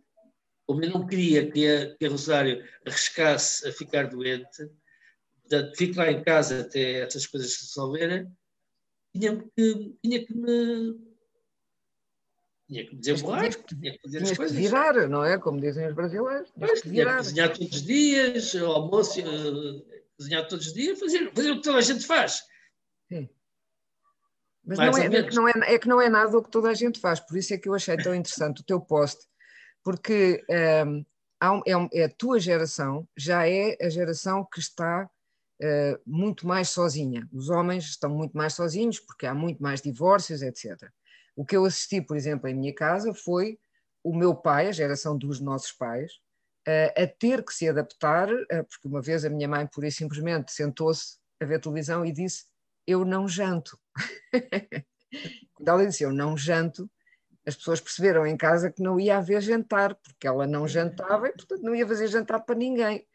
como 0.66 0.84
eu 0.84 0.90
não 0.90 1.06
queria 1.06 1.50
que 1.50 1.66
a, 1.66 1.96
que 1.96 2.06
a 2.06 2.08
Rosário 2.08 2.64
arriscasse 2.86 3.66
a 3.68 3.72
ficar 3.72 4.08
doente, 4.08 4.70
portanto, 5.42 5.76
fico 5.76 5.98
lá 5.98 6.10
em 6.10 6.22
casa 6.22 6.60
até 6.60 7.00
essas 7.00 7.26
coisas 7.26 7.52
se 7.52 7.66
resolverem, 7.66 8.30
tinha 9.12 9.36
que, 9.36 9.96
tinha 10.02 10.24
que 10.24 10.34
me 10.34 11.14
tinha 12.66 12.86
que 12.86 12.96
desenrolar, 12.96 13.50
tinha 13.50 13.92
que 13.92 13.98
fazer 14.00 14.22
as 14.22 14.36
coisas. 14.36 14.56
virar, 14.56 15.08
não 15.08 15.24
é? 15.24 15.38
Como 15.38 15.60
dizem 15.60 15.86
os 15.86 15.94
brasileiros. 15.94 16.50
Tinha 16.50 16.68
que, 16.68 16.82
tinha 16.82 17.04
que 17.04 17.16
cozinhar 17.16 17.52
todos 17.52 17.76
os 17.76 17.82
dias, 17.82 18.56
almoço, 18.56 19.20
cozinhar 20.16 20.46
todos 20.48 20.66
os 20.66 20.72
dias, 20.72 20.98
fazer, 20.98 21.32
fazer 21.34 21.50
o 21.50 21.56
que 21.56 21.62
toda 21.62 21.78
a 21.78 21.82
gente 21.82 22.06
faz. 22.06 22.42
Sim. 23.08 23.28
Mas 24.64 24.78
não 24.78 24.98
é, 24.98 25.06
é, 25.06 25.22
que 25.22 25.34
não 25.34 25.48
é, 25.48 25.52
é, 25.74 25.78
que 25.78 25.88
não 25.88 26.00
é 26.00 26.08
nada 26.08 26.38
o 26.38 26.42
que 26.42 26.50
toda 26.50 26.70
a 26.70 26.74
gente 26.74 26.98
faz, 26.98 27.20
por 27.20 27.36
isso 27.36 27.52
é 27.52 27.58
que 27.58 27.68
eu 27.68 27.74
achei 27.74 27.96
tão 27.98 28.14
interessante 28.14 28.62
o 28.62 28.64
teu 28.64 28.80
post, 28.80 29.22
porque 29.82 30.42
um, 30.50 31.04
é, 31.66 32.00
é, 32.00 32.04
a 32.04 32.08
tua 32.08 32.40
geração 32.40 33.06
já 33.14 33.46
é 33.46 33.76
a 33.80 33.90
geração 33.90 34.46
que 34.50 34.60
está 34.60 35.04
uh, 35.04 36.00
muito 36.06 36.46
mais 36.46 36.70
sozinha. 36.70 37.28
Os 37.30 37.50
homens 37.50 37.84
estão 37.84 38.08
muito 38.08 38.34
mais 38.34 38.54
sozinhos 38.54 38.98
porque 38.98 39.26
há 39.26 39.34
muito 39.34 39.62
mais 39.62 39.82
divórcios, 39.82 40.40
etc. 40.40 40.90
O 41.36 41.44
que 41.44 41.56
eu 41.56 41.66
assisti, 41.66 42.00
por 42.00 42.16
exemplo, 42.16 42.48
em 42.48 42.54
minha 42.54 42.74
casa 42.74 43.12
foi 43.12 43.58
o 44.02 44.16
meu 44.16 44.34
pai, 44.34 44.68
a 44.68 44.72
geração 44.72 45.16
dos 45.16 45.40
nossos 45.40 45.72
pais, 45.72 46.12
a 46.66 47.06
ter 47.06 47.44
que 47.44 47.52
se 47.52 47.68
adaptar, 47.68 48.28
porque 48.68 48.88
uma 48.88 49.02
vez 49.02 49.24
a 49.24 49.30
minha 49.30 49.48
mãe, 49.48 49.66
pura 49.66 49.88
e 49.88 49.92
simplesmente, 49.92 50.52
sentou-se 50.52 51.18
a 51.40 51.44
ver 51.44 51.60
televisão 51.60 52.04
e 52.04 52.12
disse: 52.12 52.44
Eu 52.86 53.04
não 53.04 53.28
janto. 53.28 53.78
Quando 55.54 55.68
ela 55.68 55.86
disse: 55.86 56.04
Eu 56.04 56.12
não 56.12 56.36
janto, 56.36 56.90
as 57.46 57.54
pessoas 57.54 57.80
perceberam 57.80 58.26
em 58.26 58.36
casa 58.36 58.70
que 58.70 58.82
não 58.82 58.98
ia 58.98 59.18
haver 59.18 59.40
jantar, 59.42 59.94
porque 59.96 60.26
ela 60.26 60.46
não 60.46 60.66
jantava 60.66 61.28
e, 61.28 61.32
portanto, 61.32 61.62
não 61.62 61.74
ia 61.74 61.86
fazer 61.86 62.08
jantar 62.08 62.40
para 62.40 62.54
ninguém. 62.54 63.06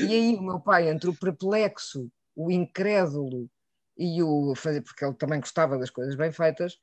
E 0.00 0.12
aí 0.12 0.36
o 0.36 0.42
meu 0.42 0.60
pai, 0.60 0.88
entre 0.88 1.10
o 1.10 1.18
perplexo, 1.18 2.10
o 2.34 2.50
incrédulo 2.50 3.50
e 3.96 4.22
o 4.22 4.54
fazer, 4.54 4.80
porque 4.80 5.04
ele 5.04 5.14
também 5.14 5.40
gostava 5.40 5.78
das 5.78 5.90
coisas 5.90 6.14
bem 6.14 6.32
feitas, 6.32 6.78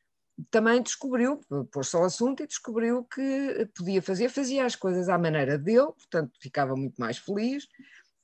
também 0.50 0.82
descobriu, 0.82 1.40
pôs-se 1.72 1.96
ao 1.96 2.06
assunto 2.06 2.44
e 2.44 2.48
descobriu 2.48 3.04
que 3.04 3.70
podia 3.76 4.02
fazer, 4.02 4.30
fazia 4.30 4.66
as 4.66 4.76
coisas 4.76 5.10
à 5.10 5.18
maneira 5.18 5.58
dele, 5.58 5.92
portanto 5.94 6.32
ficava 6.40 6.76
muito 6.76 6.96
mais 6.98 7.18
feliz, 7.18 7.68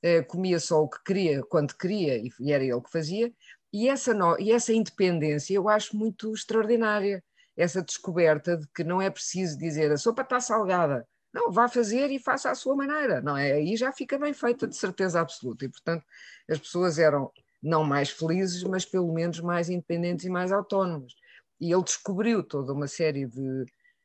eh, 0.02 0.22
comia 0.22 0.58
só 0.58 0.82
o 0.82 0.88
que 0.88 1.02
queria, 1.04 1.42
quando 1.42 1.76
queria, 1.76 2.22
e 2.40 2.52
era 2.52 2.64
ele 2.64 2.80
que 2.80 2.90
fazia, 2.90 3.32
e 3.72 3.88
essa, 3.88 4.14
no, 4.14 4.38
e 4.40 4.52
essa 4.52 4.72
independência 4.72 5.54
eu 5.54 5.68
acho 5.68 5.96
muito 5.96 6.32
extraordinária, 6.32 7.22
essa 7.56 7.82
descoberta 7.82 8.56
de 8.56 8.66
que 8.74 8.84
não 8.84 9.02
é 9.02 9.10
preciso 9.10 9.58
dizer 9.58 9.90
a 9.92 9.96
sopa 9.96 10.22
está 10.22 10.40
salgada, 10.40 11.06
não, 11.32 11.52
vá 11.52 11.68
fazer 11.68 12.10
e 12.10 12.18
faça 12.18 12.50
à 12.50 12.54
sua 12.54 12.74
maneira, 12.74 13.20
não 13.20 13.36
é? 13.36 13.52
Aí 13.52 13.76
já 13.76 13.92
fica 13.92 14.18
bem 14.18 14.32
feita 14.32 14.66
de 14.66 14.76
certeza 14.76 15.20
absoluta, 15.20 15.64
e 15.64 15.68
portanto 15.68 16.04
as 16.48 16.58
pessoas 16.58 16.98
eram 16.98 17.30
não 17.62 17.84
mais 17.84 18.10
felizes, 18.10 18.62
mas 18.62 18.84
pelo 18.84 19.12
menos 19.12 19.40
mais 19.40 19.68
independentes 19.68 20.24
e 20.24 20.30
mais 20.30 20.52
autónomas 20.52 21.12
e 21.60 21.72
ele 21.72 21.82
descobriu 21.82 22.42
toda 22.42 22.72
uma 22.72 22.86
série 22.86 23.26
de, 23.26 23.64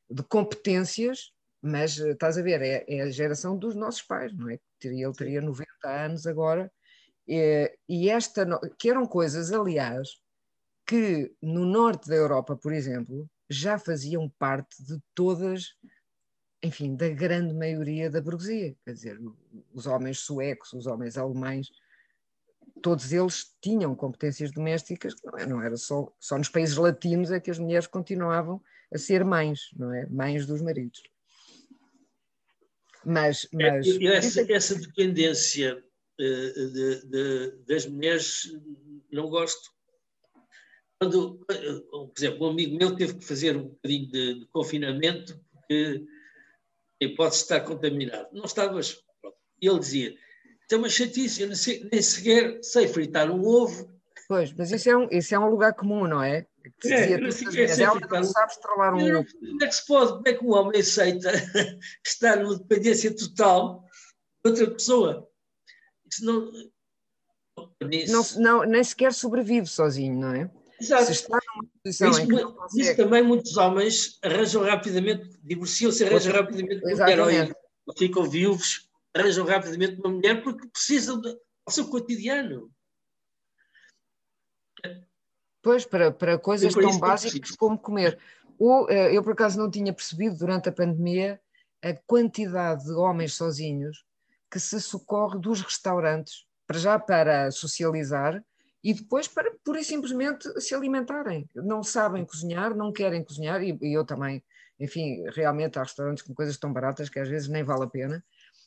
de 0.10 0.24
competências, 0.24 1.32
mas 1.62 2.00
eh, 2.00 2.12
estás 2.12 2.38
a 2.38 2.42
ver, 2.42 2.62
é, 2.62 2.84
é, 2.88 3.02
a 3.02 3.10
geração 3.10 3.58
dos 3.58 3.76
nossos 3.76 4.02
pais, 4.02 4.36
não 4.36 4.50
é? 4.50 4.60
Ele 4.84 5.14
teria 5.14 5.42
90 5.42 5.68
anos 5.86 6.28
agora, 6.28 6.72
e, 7.28 7.72
e 7.88 8.10
esta, 8.10 8.46
que 8.78 8.90
eram 8.90 9.06
coisas, 9.06 9.52
aliás, 9.52 10.10
que 10.86 11.34
no 11.42 11.66
norte 11.66 12.10
da 12.10 12.16
Europa, 12.16 12.56
por 12.56 12.74
exemplo, 12.74 13.30
já 13.50 13.80
faziam 13.80 14.30
parte 14.38 14.84
de 14.84 15.00
todas, 15.16 15.76
enfim, 16.62 16.96
da 16.96 17.10
grande 17.10 17.54
maioria 17.54 18.10
da 18.10 18.22
burguesia. 18.22 18.76
Quer 18.84 18.94
dizer, 18.94 19.20
os 19.74 19.86
homens 19.88 20.20
suecos, 20.20 20.74
os 20.74 20.86
homens 20.86 21.18
alemães, 21.18 21.70
todos 22.84 23.14
eles 23.14 23.56
tinham 23.62 23.96
competências 23.96 24.52
domésticas, 24.52 25.16
não, 25.24 25.38
é, 25.40 25.46
não 25.48 25.62
era 25.64 25.78
só, 25.78 26.14
só 26.20 26.38
nos 26.38 26.50
países 26.50 26.76
latinos 26.76 27.32
é 27.32 27.40
que 27.40 27.50
as 27.50 27.58
mulheres 27.58 27.88
continuavam 27.88 28.62
a 28.94 28.98
ser 28.98 29.24
mães, 29.24 29.70
não 29.78 29.92
é? 29.94 30.06
Mães 30.08 30.46
dos 30.46 30.62
maridos. 30.62 31.02
Mas, 33.06 33.48
é, 33.54 33.72
mas... 33.72 33.88
Essa, 33.88 34.52
essa 34.52 34.76
dependência 34.76 35.78
uh, 35.78 36.72
de, 36.74 37.06
de, 37.06 37.52
das 37.66 37.86
mulheres 37.86 38.52
não 39.10 39.30
gosto. 39.30 39.72
Quando, 41.00 41.40
por 41.46 42.14
exemplo, 42.18 42.48
um 42.48 42.52
amigo 42.52 42.78
meu 42.78 42.96
teve 42.96 43.16
que 43.16 43.26
fazer 43.26 43.56
um 43.56 43.70
bocadinho 43.70 44.08
de, 44.10 44.40
de 44.42 44.46
confinamento 44.48 45.42
porque 45.54 46.06
pode 47.18 47.36
estar 47.36 47.62
contaminado. 47.62 48.28
Não 48.34 48.46
estavas. 48.46 49.02
Ele 49.62 49.80
dizia: 49.80 50.16
é 50.72 50.76
uma 50.76 50.90
chatice, 50.90 51.42
eu 51.42 51.56
sei, 51.56 51.88
nem 51.92 52.02
sequer 52.02 52.60
sei 52.64 52.88
fritar 52.88 53.30
um 53.30 53.46
ovo. 53.46 53.92
Pois, 54.28 54.54
mas 54.54 54.72
isso 54.72 54.90
é 54.90 54.98
um, 54.98 55.08
isso 55.12 55.36
é 55.36 55.40
um 55.40 55.50
lugar 55.50 55.74
comum, 55.74 56.08
não 56.08 56.24
é? 56.24 56.46
Que 56.80 56.94
é, 56.94 57.18
não, 57.18 57.32
sei, 57.32 57.48
é 57.66 57.82
ela 57.82 58.00
não 58.00 58.24
sabe 58.24 58.52
estralar 58.52 58.96
um 58.96 59.20
ovo. 59.20 59.28
Como 59.40 59.64
é 59.64 59.68
que 59.68 59.76
se 59.76 59.86
pode, 59.86 60.12
como 60.14 60.28
é 60.28 60.34
que 60.34 60.46
um 60.46 60.54
homem 60.54 60.80
aceita 60.80 61.32
estar 62.06 62.38
numa 62.38 62.58
dependência 62.58 63.14
total 63.16 63.84
de 64.44 64.52
outra 64.52 64.72
pessoa? 64.72 65.30
Isso 66.10 66.26
não, 66.26 66.52
não, 68.08 68.24
não, 68.38 68.64
nem 68.64 68.84
sequer 68.84 69.14
sobrevive 69.14 69.68
sozinho, 69.68 70.20
não 70.20 70.34
é? 70.34 70.50
Exato. 70.80 71.06
Se 71.06 71.12
está 71.12 71.40
numa 71.56 71.70
posição 71.84 72.12
isso, 72.12 72.22
em 72.22 72.28
que 72.28 72.34
não 72.34 72.54
consegue... 72.54 72.82
isso 72.82 72.96
também 72.96 73.24
muitos 73.24 73.58
homens 73.58 74.20
arranjam 74.24 74.64
rapidamente, 74.64 75.38
divorciam-se, 75.44 76.04
arranjam 76.04 76.34
rapidamente 76.34 76.82
mulher, 76.82 77.56
ficam 77.98 78.30
viúvos 78.30 78.90
arranjam 79.16 79.46
rapidamente 79.46 80.00
uma 80.00 80.10
mulher 80.10 80.44
porque 80.44 80.68
precisam 80.68 81.20
do 81.20 81.40
seu 81.70 81.88
cotidiano. 81.90 82.72
Pois, 85.62 85.86
para, 85.86 86.12
para 86.12 86.38
coisas 86.38 86.74
tão 86.74 87.00
básicas 87.00 87.52
como 87.52 87.78
comer. 87.78 88.20
Ou, 88.60 88.90
eh, 88.90 89.16
eu, 89.16 89.24
por 89.24 89.34
acaso, 89.34 89.58
não 89.58 89.72
tinha 89.72 89.94
percebido 89.94 90.38
durante 90.38 90.70
a 90.70 90.72
pandemia 90.72 91.40
a 91.82 91.94
quantidade 92.06 92.86
de 92.86 92.92
homens 92.92 93.34
sozinhos 93.34 94.06
que 94.52 94.60
se 94.60 94.80
socorre 94.82 95.40
dos 95.40 95.62
restaurantes 95.62 96.46
para 96.68 96.78
já 96.78 97.00
para 97.00 97.50
socializar 97.52 98.44
e 98.84 98.94
depois 98.94 99.28
para 99.28 99.52
pura 99.64 99.80
e 99.80 99.84
simplesmente 99.84 100.48
se 100.62 100.76
alimentarem. 100.76 101.50
Não 101.56 101.82
sabem 101.82 102.26
cozinhar, 102.26 102.76
não 102.76 102.92
querem 102.92 103.24
cozinhar, 103.24 103.64
e, 103.64 103.78
e 103.82 103.98
eu 103.98 104.06
também, 104.06 104.44
enfim, 104.80 105.24
realmente 105.30 105.80
há 105.80 105.84
restaurantes 105.84 106.24
com 106.24 106.34
coisas 106.34 106.58
tão 106.58 106.72
baratas 106.72 107.10
que 107.10 107.20
às 107.20 107.30
vezes 107.30 107.48
nem 107.48 107.64
vale 107.64 107.84
a 107.84 107.88
pena. 107.88 108.24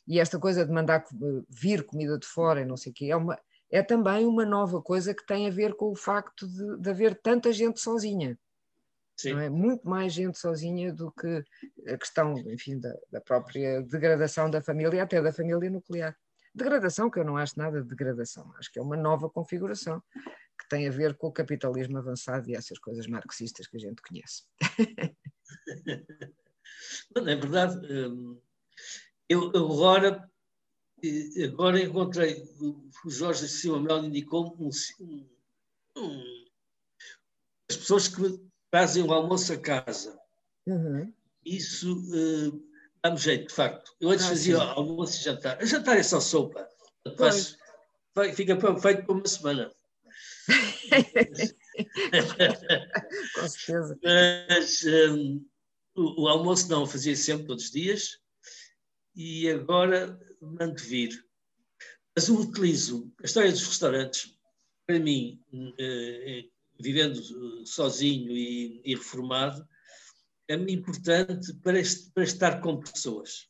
E 0.07 0.19
esta 0.19 0.39
coisa 0.39 0.65
de 0.65 0.71
mandar 0.71 1.03
vir 1.49 1.83
comida 1.85 2.17
de 2.17 2.25
fora 2.25 2.61
e 2.61 2.65
não 2.65 2.77
sei 2.77 2.91
o 2.91 2.95
quê, 2.95 3.05
é, 3.11 3.15
uma, 3.15 3.37
é 3.69 3.83
também 3.83 4.25
uma 4.25 4.45
nova 4.45 4.81
coisa 4.81 5.13
que 5.13 5.25
tem 5.25 5.47
a 5.47 5.51
ver 5.51 5.75
com 5.75 5.91
o 5.91 5.95
facto 5.95 6.47
de, 6.47 6.77
de 6.79 6.89
haver 6.89 7.19
tanta 7.21 7.51
gente 7.51 7.79
sozinha. 7.81 8.39
Sim. 9.17 9.33
Não 9.33 9.39
é? 9.39 9.49
Muito 9.49 9.89
mais 9.89 10.13
gente 10.13 10.37
sozinha 10.37 10.93
do 10.93 11.11
que 11.11 11.43
a 11.87 11.97
questão, 11.97 12.37
enfim, 12.37 12.79
da, 12.79 12.95
da 13.11 13.19
própria 13.19 13.81
degradação 13.81 14.49
da 14.49 14.61
família, 14.61 15.03
até 15.03 15.21
da 15.21 15.33
família 15.33 15.69
nuclear. 15.69 16.15
Degradação, 16.53 17.09
que 17.09 17.19
eu 17.19 17.25
não 17.25 17.35
acho 17.35 17.57
nada 17.57 17.81
de 17.81 17.87
degradação, 17.87 18.51
acho 18.57 18.71
que 18.71 18.79
é 18.79 18.81
uma 18.81 18.95
nova 18.95 19.29
configuração 19.29 20.01
que 20.57 20.67
tem 20.69 20.87
a 20.87 20.91
ver 20.91 21.15
com 21.15 21.27
o 21.27 21.31
capitalismo 21.31 21.97
avançado 21.97 22.49
e 22.49 22.55
essas 22.55 22.79
coisas 22.79 23.05
marxistas 23.07 23.67
que 23.67 23.77
a 23.77 23.79
gente 23.79 24.01
conhece. 24.01 24.43
Não, 27.15 27.27
é 27.27 27.35
verdade. 27.35 27.77
Hum, 27.85 28.39
eu 29.29 29.49
agora, 29.49 30.29
agora 31.43 31.81
encontrei, 31.81 32.43
o 32.59 33.09
Jorge 33.09 33.41
de 33.41 33.49
Silva 33.49 33.81
Mel 33.81 34.05
indicou 34.05 34.55
um, 34.59 34.69
um, 35.97 36.45
as 37.69 37.77
pessoas 37.77 38.07
que 38.07 38.39
fazem 38.71 39.03
o 39.03 39.13
almoço 39.13 39.53
a 39.53 39.57
casa. 39.57 40.17
Uhum. 40.65 41.13
Isso 41.45 41.93
uh, 41.93 42.67
dá-me 43.03 43.17
jeito, 43.17 43.47
de 43.47 43.53
facto. 43.53 43.95
Eu 43.99 44.09
antes 44.09 44.25
ah, 44.25 44.29
fazia 44.29 44.57
sim. 44.57 44.61
almoço 44.61 45.19
e 45.19 45.23
jantar. 45.23 45.61
A 45.61 45.65
jantar 45.65 45.97
é 45.97 46.03
só 46.03 46.19
sopa. 46.19 46.67
Faço, 47.17 47.57
fica 48.35 48.57
feito 48.79 49.05
por 49.05 49.15
uma 49.15 49.27
semana. 49.27 49.71
Com 53.35 53.47
certeza. 53.47 53.99
Mas 54.03 54.83
um, 54.85 55.45
o, 55.95 56.23
o, 56.23 56.27
almoço 56.27 56.69
não, 56.69 56.85
fazia 56.85 57.15
sempre, 57.15 57.47
todos 57.47 57.65
os 57.65 57.71
dias, 57.71 58.19
e 59.17 59.49
agora 59.49 60.17
mando 60.39 60.81
vir. 60.81 61.25
Mas 62.15 62.29
eu 62.29 62.35
utilizo 62.35 63.11
a 63.21 63.25
história 63.25 63.51
dos 63.51 63.65
restaurantes, 63.65 64.37
para 64.85 64.99
mim, 64.99 65.43
uh, 65.51 66.49
vivendo 66.79 67.19
sozinho 67.65 68.31
e, 68.31 68.79
e 68.85 68.95
reformado, 68.95 69.67
é 70.47 70.53
importante 70.53 71.53
para, 71.55 71.79
este, 71.79 72.11
para 72.11 72.23
estar 72.23 72.61
com 72.61 72.79
pessoas. 72.79 73.49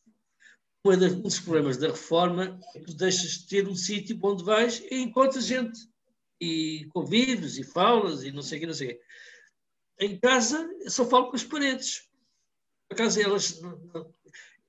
Um 0.86 1.22
dos 1.22 1.40
problemas 1.42 1.76
da 1.78 1.88
reforma 1.88 2.58
é 2.74 2.80
que 2.80 2.94
deixas 2.94 3.32
de 3.32 3.48
ter 3.48 3.68
um 3.68 3.76
sítio 3.76 4.18
onde 4.24 4.44
vais 4.44 4.80
e 4.90 4.96
encontras 4.96 5.46
gente. 5.46 5.78
E 6.40 6.88
convives 6.94 7.58
e 7.58 7.64
falas 7.64 8.24
e 8.24 8.32
não 8.32 8.42
sei 8.42 8.58
o 8.58 8.62
que, 8.62 8.68
não 8.68 8.74
sei 8.74 8.94
o. 8.94 9.00
Em 10.00 10.20
casa, 10.20 10.70
eu 10.80 10.90
só 10.90 11.06
falo 11.06 11.30
com 11.30 11.36
as 11.36 11.44
paredes. 11.44 12.08
Por 12.88 12.94
acaso 12.94 13.20
elas. 13.20 13.60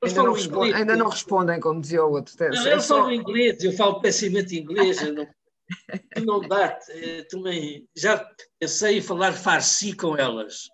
Elas 0.01 0.17
ainda, 0.17 0.23
não 0.23 0.33
respondem, 0.33 0.75
ainda 0.75 0.97
não 0.97 1.09
respondem, 1.09 1.61
como 1.61 1.81
dizia 1.81 2.05
o 2.05 2.13
outro. 2.13 2.35
Não, 2.39 2.67
é 2.67 2.71
elas 2.73 2.85
só... 2.85 2.99
falam 2.99 3.13
inglês, 3.13 3.63
eu 3.63 3.73
falo 3.73 4.01
pessimamente 4.01 4.57
inglês. 4.57 5.03
Eu 5.03 5.13
não, 5.13 5.29
não 6.25 6.49
dá. 6.49 6.79
Eh, 6.91 7.23
também 7.29 7.89
já 7.97 8.25
pensei 8.59 8.99
em 8.99 9.03
falar 9.03 9.33
farsi 9.33 9.95
com 9.95 10.17
elas. 10.17 10.69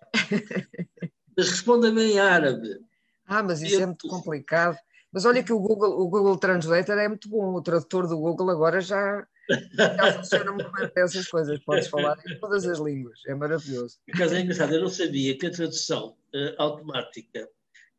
mas 1.35 1.49
respondem 1.49 1.97
em 1.97 2.19
árabe. 2.19 2.79
Ah, 3.25 3.41
mas 3.41 3.61
isso 3.61 3.81
é 3.81 3.85
muito 3.85 4.07
complicado. 4.07 4.77
Mas 5.11 5.25
olha 5.25 5.41
que 5.41 5.53
o 5.53 5.59
Google, 5.59 5.97
o 5.99 6.09
Google 6.09 6.37
Translator 6.37 6.97
é 6.97 7.07
muito 7.07 7.29
bom, 7.29 7.53
o 7.53 7.61
tradutor 7.61 8.05
do 8.05 8.17
Google 8.17 8.49
agora 8.49 8.81
já, 8.81 9.25
já 9.73 10.13
funciona 10.13 10.51
muito 10.51 10.69
bem 10.73 10.89
para 10.89 11.03
essas 11.03 11.25
coisas, 11.29 11.57
podes 11.63 11.87
falar 11.87 12.17
em 12.27 12.37
todas 12.37 12.65
as 12.65 12.79
línguas, 12.79 13.21
é 13.25 13.33
maravilhoso. 13.33 13.97
Por 14.05 14.15
acaso 14.15 14.35
é 14.35 14.41
engraçado, 14.41 14.75
eu 14.75 14.81
não 14.81 14.89
sabia 14.89 15.37
que 15.37 15.45
a 15.45 15.51
tradução 15.51 16.09
uh, 16.09 16.55
automática, 16.57 17.47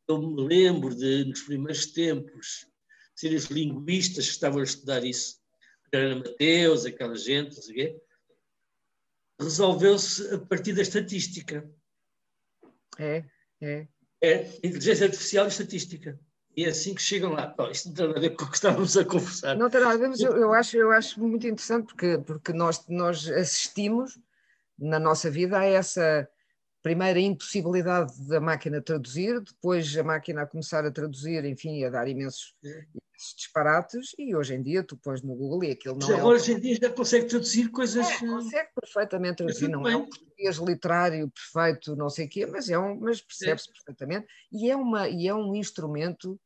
eu 0.09 0.19
me 0.19 0.47
lembro 0.47 0.95
de, 0.95 1.25
nos 1.25 1.42
primeiros 1.42 1.87
tempos, 1.87 2.66
ser 3.14 3.35
os 3.35 3.47
linguistas 3.47 4.27
que 4.27 4.33
estavam 4.33 4.61
a 4.61 4.64
estudar 4.64 5.05
isso, 5.05 5.40
Ana 5.92 6.16
Mateus, 6.16 6.85
aquela 6.85 7.16
gente, 7.16 7.57
não 7.57 7.62
sei 7.62 7.73
o 7.73 7.77
quê, 7.77 8.01
resolveu-se 9.40 10.35
a 10.35 10.38
partir 10.38 10.73
da 10.73 10.83
estatística. 10.83 11.69
É, 12.99 13.25
é. 13.61 13.88
É 14.23 14.42
inteligência 14.59 15.07
artificial 15.07 15.47
e 15.47 15.49
estatística. 15.49 16.19
E 16.57 16.64
é 16.64 16.69
assim 16.71 16.95
que 16.95 17.03
chegam 17.03 17.33
lá. 17.33 17.49
Bom, 17.49 17.71
isto 17.71 17.88
não 17.88 17.95
tem 17.95 18.07
nada 18.07 18.19
a 18.19 18.23
ver 18.23 18.31
com 18.31 18.45
o 18.45 18.49
que 18.49 18.57
estávamos 18.57 18.97
a 18.97 19.05
conversar. 19.05 19.55
Não 19.57 19.69
tem 19.69 19.81
nada 19.81 19.95
a 19.95 19.99
ver, 19.99 20.09
mas 20.09 20.21
eu, 20.21 20.35
eu, 20.37 20.55
acho, 20.55 20.77
eu 20.77 20.90
acho 20.90 21.21
muito 21.21 21.47
interessante 21.47 21.87
porque, 21.87 22.19
porque 22.19 22.53
nós, 22.53 22.87
nós 22.88 23.29
assistimos 23.29 24.19
na 24.79 24.99
nossa 24.99 25.31
vida 25.31 25.59
a 25.59 25.64
essa 25.64 26.27
primeira 26.87 27.18
impossibilidade 27.18 28.12
da 28.29 28.40
máquina 28.40 28.81
traduzir, 28.81 29.40
depois 29.40 29.96
a 29.96 30.05
máquina 30.05 30.42
a 30.42 30.46
começar 30.46 30.87
a 30.87 30.90
traduzir, 30.92 31.44
enfim, 31.44 31.83
a 31.83 31.90
dar 31.90 32.07
imensos, 32.07 32.55
disparates, 33.37 34.14
e 34.16 34.37
hoje 34.37 34.55
em 34.55 34.62
dia 34.62 34.85
tu 34.85 34.96
pões 34.96 35.20
no 35.20 35.35
Google 35.35 35.64
e 35.64 35.72
aquilo 35.72 35.99
não 35.99 36.07
já 36.07 36.18
é. 36.18 36.22
Hoje 36.22 36.53
em 36.53 36.61
dia 36.61 36.79
já 36.81 36.88
consegue 36.88 37.27
traduzir 37.27 37.72
coisas. 37.72 38.07
É, 38.09 38.20
consegue 38.20 38.68
perfeitamente 38.81 39.38
traduzir, 39.38 39.68
não 39.68 39.88
é 39.88 39.96
um 39.96 40.07
português 40.07 40.59
literário 40.59 41.29
perfeito, 41.29 41.96
não 41.96 42.09
sei 42.09 42.27
o 42.27 42.29
quê, 42.29 42.46
mas, 42.46 42.70
é 42.70 42.79
um, 42.79 43.01
mas 43.01 43.20
percebe-se 43.20 43.72
perfeitamente, 43.72 44.29
e 44.53 44.70
é, 44.70 44.77
uma, 44.77 45.09
e 45.09 45.27
é 45.27 45.35
um 45.35 45.57
instrumento 45.57 46.38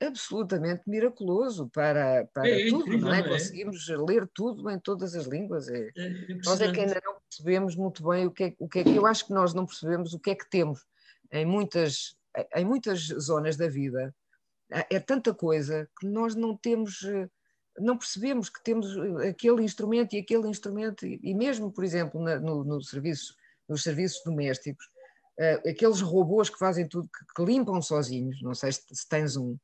absolutamente 0.00 0.82
miraculoso 0.86 1.68
para, 1.70 2.26
para 2.32 2.48
é, 2.48 2.68
tudo, 2.68 2.82
incrível, 2.82 3.08
não 3.08 3.14
é? 3.14 3.20
é? 3.20 3.28
Conseguimos 3.28 3.88
ler 3.88 4.28
tudo 4.34 4.68
em 4.70 4.78
todas 4.78 5.14
as 5.14 5.26
línguas. 5.26 5.68
É, 5.68 5.90
é 5.96 6.34
nós 6.44 6.60
é 6.60 6.70
que 6.70 6.80
ainda 6.80 7.00
não 7.04 7.16
percebemos 7.28 7.76
muito 7.76 8.06
bem 8.08 8.26
o 8.26 8.30
que, 8.30 8.44
é, 8.44 8.54
o 8.58 8.68
que 8.68 8.80
é 8.80 8.84
que 8.84 8.94
eu 8.94 9.06
acho 9.06 9.26
que 9.26 9.32
nós 9.32 9.54
não 9.54 9.66
percebemos 9.66 10.12
o 10.12 10.18
que 10.18 10.30
é 10.30 10.34
que 10.34 10.48
temos 10.48 10.84
em 11.32 11.46
muitas, 11.46 12.16
em 12.54 12.64
muitas 12.64 13.00
zonas 13.00 13.56
da 13.56 13.68
vida. 13.68 14.14
É, 14.70 14.96
é 14.96 15.00
tanta 15.00 15.32
coisa 15.32 15.88
que 15.98 16.06
nós 16.06 16.34
não 16.34 16.56
temos, 16.56 17.00
não 17.78 17.96
percebemos 17.96 18.48
que 18.48 18.62
temos 18.62 18.96
aquele 19.28 19.62
instrumento 19.62 20.14
e 20.14 20.18
aquele 20.18 20.48
instrumento, 20.48 21.06
e 21.06 21.34
mesmo, 21.34 21.72
por 21.72 21.84
exemplo, 21.84 22.20
na, 22.20 22.38
no, 22.38 22.64
no 22.64 22.82
serviço, 22.82 23.34
nos 23.68 23.82
serviços 23.82 24.22
domésticos, 24.24 24.88
uh, 25.38 25.68
aqueles 25.68 26.00
robôs 26.00 26.48
que 26.48 26.58
fazem 26.58 26.88
tudo, 26.88 27.08
que, 27.08 27.34
que 27.34 27.44
limpam 27.44 27.80
sozinhos, 27.80 28.40
não 28.42 28.54
sei 28.54 28.72
se, 28.72 28.82
se, 28.92 29.08
tens 29.08 29.36
um, 29.36 29.56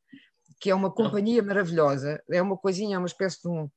que 0.60 0.70
é 0.70 0.74
uma 0.74 0.90
companhia 0.90 1.42
maravilhosa, 1.42 2.22
é 2.30 2.42
uma 2.42 2.56
coisinha, 2.56 2.96
é 2.96 2.98
uma 2.98 3.06
espécie 3.06 3.40
de 3.42 3.48
um, 3.48 3.70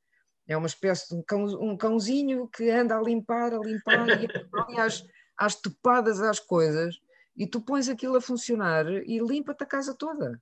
é 0.48 0.58
uma 0.58 0.68
espécie 0.68 1.10
de 1.10 1.16
um, 1.16 1.24
cão, 1.24 1.46
um 1.62 1.78
cãozinho 1.78 2.48
que 2.48 2.70
anda 2.70 2.98
a 2.98 3.02
limpar, 3.02 3.54
a 3.54 3.60
limpar 3.60 4.24
e 4.24 4.28
põe 4.50 4.80
às, 4.80 5.04
às 5.38 5.56
topadas 5.56 6.22
às 6.22 6.40
coisas 6.40 6.96
e 7.36 7.48
tu 7.48 7.62
pões 7.62 7.90
aquilo 7.90 8.18
a 8.18 8.22
funcionar 8.22 8.86
e 8.88 9.20
limpa-te 9.20 9.64
a 9.64 9.68
casa 9.68 9.96
toda. 9.96 10.42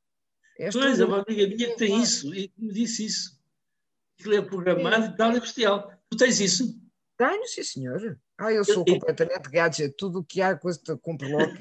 Esta 0.57 0.79
pois, 0.79 0.99
é 0.99 1.05
uma 1.05 1.23
amiga 1.25 1.47
minha 1.47 1.69
que 1.69 1.77
tem 1.77 2.01
isso 2.01 2.33
e 2.33 2.51
me 2.57 2.73
disse 2.73 3.05
isso. 3.05 3.39
Aquilo 4.19 4.35
é 4.35 4.41
programado 4.41 5.05
e 5.05 5.17
tal, 5.17 5.31
é 5.31 5.39
bestial. 5.39 5.91
Tu 6.09 6.17
tens 6.17 6.39
isso? 6.39 6.79
Tenho, 7.17 7.47
sim, 7.47 7.63
senhor. 7.63 8.19
Ah, 8.41 8.51
eu 8.51 8.65
sou 8.65 8.83
completamente 8.83 9.49
gadget, 9.51 9.93
tudo 9.95 10.19
o 10.19 10.23
que 10.23 10.41
há, 10.41 10.57
coisa 10.57 10.79
que 10.83 10.97
compro 10.97 11.29
logo. 11.29 11.53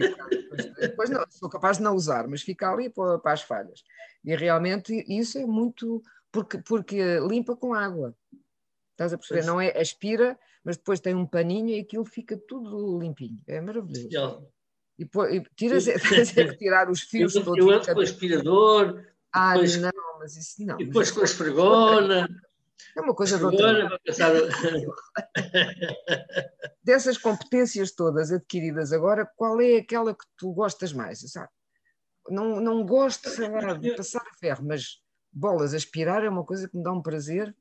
Depois 0.80 1.10
não, 1.10 1.22
sou 1.28 1.50
capaz 1.50 1.76
de 1.76 1.82
não 1.82 1.94
usar, 1.94 2.26
mas 2.26 2.40
fica 2.40 2.70
ali 2.70 2.88
para, 2.88 3.18
para 3.18 3.32
as 3.32 3.42
falhas. 3.42 3.84
E 4.24 4.34
realmente 4.34 5.04
isso 5.06 5.36
é 5.36 5.44
muito. 5.44 6.02
Porque, 6.32 6.56
porque 6.58 7.20
limpa 7.20 7.54
com 7.54 7.74
água. 7.74 8.16
Estás 8.92 9.12
a 9.12 9.18
perceber? 9.18 9.40
Pois. 9.40 9.46
Não 9.46 9.60
é 9.60 9.78
aspira, 9.78 10.38
mas 10.64 10.78
depois 10.78 11.00
tem 11.00 11.14
um 11.14 11.26
paninho 11.26 11.68
e 11.68 11.80
aquilo 11.80 12.06
fica 12.06 12.34
tudo 12.48 12.98
limpinho. 12.98 13.42
É 13.46 13.60
maravilhoso. 13.60 14.08
E, 14.98 15.04
e 15.04 15.42
tiras, 15.54 15.84
tens 16.08 16.32
que 16.32 16.56
tirar 16.56 16.90
os 16.90 17.02
fios 17.02 17.34
eu, 17.34 17.44
todos. 17.44 17.58
Eu 17.58 17.70
ando 17.70 17.84
com 17.84 18.00
o 18.00 18.02
aspirador. 18.02 19.04
Ah, 19.30 19.52
depois, 19.52 19.76
não, 19.76 19.90
mas 20.18 20.34
isso 20.34 20.64
não. 20.64 20.80
E 20.80 20.86
depois 20.86 21.10
com 21.10 21.20
a 21.20 21.24
esfregona. 21.24 22.26
É 22.96 23.00
uma 23.00 23.14
coisa 23.14 23.38
de 23.38 23.44
outra. 23.44 24.00
Dessas 26.82 27.18
competências 27.18 27.92
todas 27.92 28.32
adquiridas 28.32 28.92
agora, 28.92 29.30
qual 29.36 29.60
é 29.60 29.76
aquela 29.76 30.14
que 30.14 30.24
tu 30.36 30.52
gostas 30.52 30.92
mais? 30.92 31.20
Sabe? 31.30 31.48
Não, 32.28 32.60
não 32.60 32.84
gosto 32.84 33.28
lá, 33.50 33.74
de 33.74 33.94
passar 33.94 34.22
a 34.22 34.38
ferro, 34.38 34.64
mas 34.66 35.00
bolas, 35.32 35.74
aspirar 35.74 36.24
é 36.24 36.28
uma 36.28 36.44
coisa 36.44 36.68
que 36.68 36.76
me 36.76 36.82
dá 36.82 36.92
um 36.92 37.02
prazer. 37.02 37.54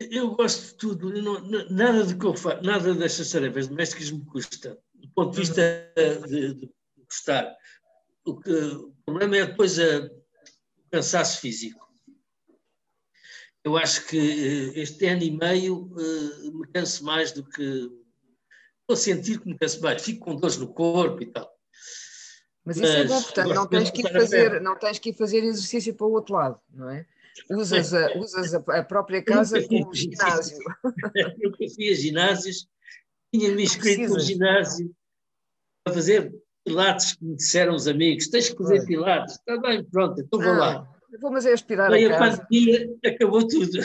Eu 0.00 0.34
gosto 0.34 0.66
de 0.66 0.74
tudo, 0.74 1.22
não, 1.22 1.40
nada 1.70 2.04
de 2.04 2.16
que 2.16 2.26
eu 2.26 2.36
faço, 2.36 2.62
nada 2.62 2.94
destas 2.94 3.30
tarefas 3.30 3.68
domésticas 3.68 4.10
me 4.10 4.24
custa, 4.24 4.78
do 4.94 5.08
ponto 5.10 5.32
de 5.32 5.40
vista 5.40 5.92
de, 6.26 6.54
de 6.54 6.74
gostar. 7.06 7.56
O, 8.24 8.38
que, 8.38 8.50
o 8.50 8.94
problema 9.04 9.36
é 9.36 9.46
depois 9.46 9.78
a, 9.78 10.06
o 10.06 10.90
cansaço 10.90 11.40
físico 11.40 11.84
eu 13.64 13.76
acho 13.76 14.06
que 14.06 14.18
eh, 14.18 14.80
este 14.80 15.06
ano 15.06 15.22
e 15.22 15.30
meio 15.30 15.90
uh, 15.92 16.58
me 16.58 16.66
canso 16.68 17.04
mais 17.04 17.32
do 17.32 17.44
que. 17.44 17.62
Estou 17.62 18.92
a 18.92 18.96
sentir 18.96 19.40
que 19.40 19.48
me 19.48 19.58
canso 19.58 19.80
mais, 19.80 20.02
fico 20.02 20.26
com 20.26 20.36
dores 20.36 20.58
no 20.58 20.68
corpo 20.68 21.22
e 21.22 21.26
tal. 21.26 21.50
Mas 22.64 22.76
isso 22.76 22.86
Mas, 22.86 22.94
é 22.94 23.04
bom, 23.04 23.22
portanto, 23.22 23.54
não 23.54 23.66
tens, 23.66 23.90
que 23.90 24.00
ir 24.00 24.12
fazer, 24.12 24.60
não 24.60 24.78
tens 24.78 24.98
que 24.98 25.10
ir 25.10 25.14
fazer 25.14 25.44
exercício 25.44 25.94
para 25.94 26.06
o 26.06 26.12
outro 26.12 26.34
lado, 26.34 26.60
não 26.70 26.90
é? 26.90 27.06
usas, 27.50 27.92
a, 27.92 28.12
usas 28.18 28.54
a, 28.54 28.82
própria 28.82 29.22
casa 29.22 29.62
como 29.66 29.94
ginásio. 29.94 30.58
Nunca 31.42 31.68
fui 31.74 31.88
a 31.88 31.94
ginásios, 31.94 32.68
tinha-me 33.32 33.62
inscrito 33.62 34.14
no 34.14 34.20
ginásio 34.20 34.94
para 35.82 35.94
fazer 35.94 36.32
pilates 36.64 37.14
que 37.14 37.24
me 37.24 37.36
disseram 37.36 37.74
os 37.74 37.86
amigos, 37.86 38.28
tens 38.28 38.48
que 38.48 38.56
fazer 38.56 38.86
pilates. 38.86 39.34
Está 39.34 39.58
bem, 39.58 39.84
pronto, 39.84 40.20
então 40.20 40.40
vou 40.40 40.52
ah, 40.52 40.58
lá. 40.58 40.93
Vou 41.20 41.30
mas 41.30 41.46
é 41.46 41.52
aspirar 41.52 41.92
Aí 41.92 42.06
a, 42.06 42.16
a 42.16 42.18
pandemia 42.18 42.88
acabou 43.04 43.46
tudo. 43.46 43.78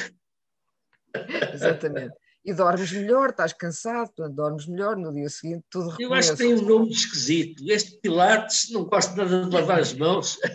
Exatamente. 1.54 2.16
E 2.46 2.54
dormes 2.54 2.92
melhor, 2.92 3.30
estás 3.30 3.54
cansado, 3.54 4.12
dormes 4.30 4.66
melhor, 4.66 4.96
no 4.96 5.14
dia 5.14 5.30
seguinte 5.30 5.64
tudo 5.70 5.90
recomeça. 5.90 6.04
Eu 6.04 6.14
acho 6.14 6.32
que 6.32 6.38
tem 6.38 6.54
um 6.54 6.62
nome 6.62 6.92
esquisito. 6.92 7.64
Este 7.70 7.98
Pilates, 7.98 8.72
não 8.72 8.86
gosto 8.86 9.16
nada 9.16 9.46
de 9.46 9.56
lavar 9.56 9.80
as 9.80 9.94
mãos. 9.94 10.40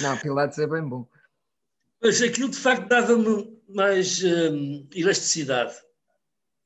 Não, 0.00 0.18
Pilates 0.18 0.58
é 0.58 0.66
bem 0.66 0.82
bom. 0.82 1.08
Mas 2.02 2.20
aquilo 2.20 2.50
de 2.50 2.58
facto 2.58 2.88
dava-me 2.88 3.56
mais 3.68 4.22
hum, 4.22 4.86
elasticidade. 4.94 5.74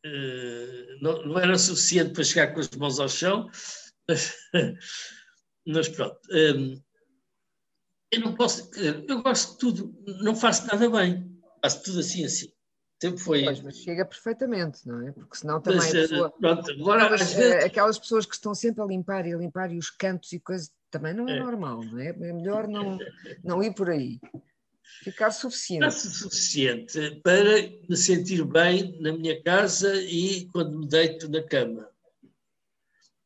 Uh, 0.05 0.99
não, 1.01 1.27
não, 1.27 1.39
era 1.39 1.57
suficiente 1.59 2.13
para 2.13 2.25
chegar 2.25 2.55
com 2.55 2.61
as 2.61 2.71
mãos 2.71 2.99
ao 2.99 3.09
chão, 3.09 3.51
mas, 4.09 4.35
mas 5.73 5.89
pronto. 5.89 6.19
Um, 6.31 6.81
eu 8.13 8.21
não 8.21 8.35
posso, 8.35 8.71
eu 8.75 9.23
gosto 9.23 9.53
de 9.53 9.59
tudo, 9.59 10.05
não 10.23 10.35
faço 10.35 10.67
nada 10.67 10.89
bem, 10.91 11.31
faço 11.63 11.83
tudo 11.85 12.01
assim, 12.01 12.25
assim. 12.25 12.53
Sempre 13.01 13.19
foi. 13.19 13.45
Pois, 13.45 13.63
mas 13.63 13.79
chega 13.79 14.05
perfeitamente, 14.05 14.87
não 14.87 15.07
é? 15.07 15.13
Porque 15.13 15.37
senão 15.37 15.61
também 15.61 15.79
mas, 15.79 15.89
a 15.89 15.93
pessoa. 15.93 16.31
Pronto, 16.39 16.71
agora, 16.71 17.05
aquelas, 17.05 17.33
vezes... 17.33 17.65
aquelas 17.65 17.99
pessoas 17.99 18.27
que 18.27 18.35
estão 18.35 18.55
sempre 18.55 18.83
a 18.83 18.87
limpar 18.87 19.27
e 19.27 19.33
a 19.33 19.39
limpar 19.39 19.73
e 19.73 19.79
os 19.79 19.89
cantos 19.89 20.33
e 20.33 20.41
coisas, 20.41 20.71
também 20.91 21.15
não 21.15 21.27
é, 21.27 21.37
é. 21.37 21.41
normal, 21.41 21.83
não 21.83 21.99
é? 21.99 22.09
É 22.09 22.33
melhor 22.33 22.69
não, 22.69 22.99
não 23.43 23.63
ir 23.63 23.73
por 23.75 23.89
aí. 23.89 24.21
Ficar 25.03 25.31
suficiente. 25.31 25.79
Ficar 25.79 25.91
suficiente 25.93 27.21
para 27.23 27.71
me 27.89 27.97
sentir 27.97 28.45
bem 28.45 29.01
na 29.01 29.13
minha 29.13 29.41
casa 29.43 29.95
e 29.95 30.47
quando 30.53 30.81
me 30.81 30.87
deito 30.87 31.31
na 31.31 31.43
cama. 31.43 31.89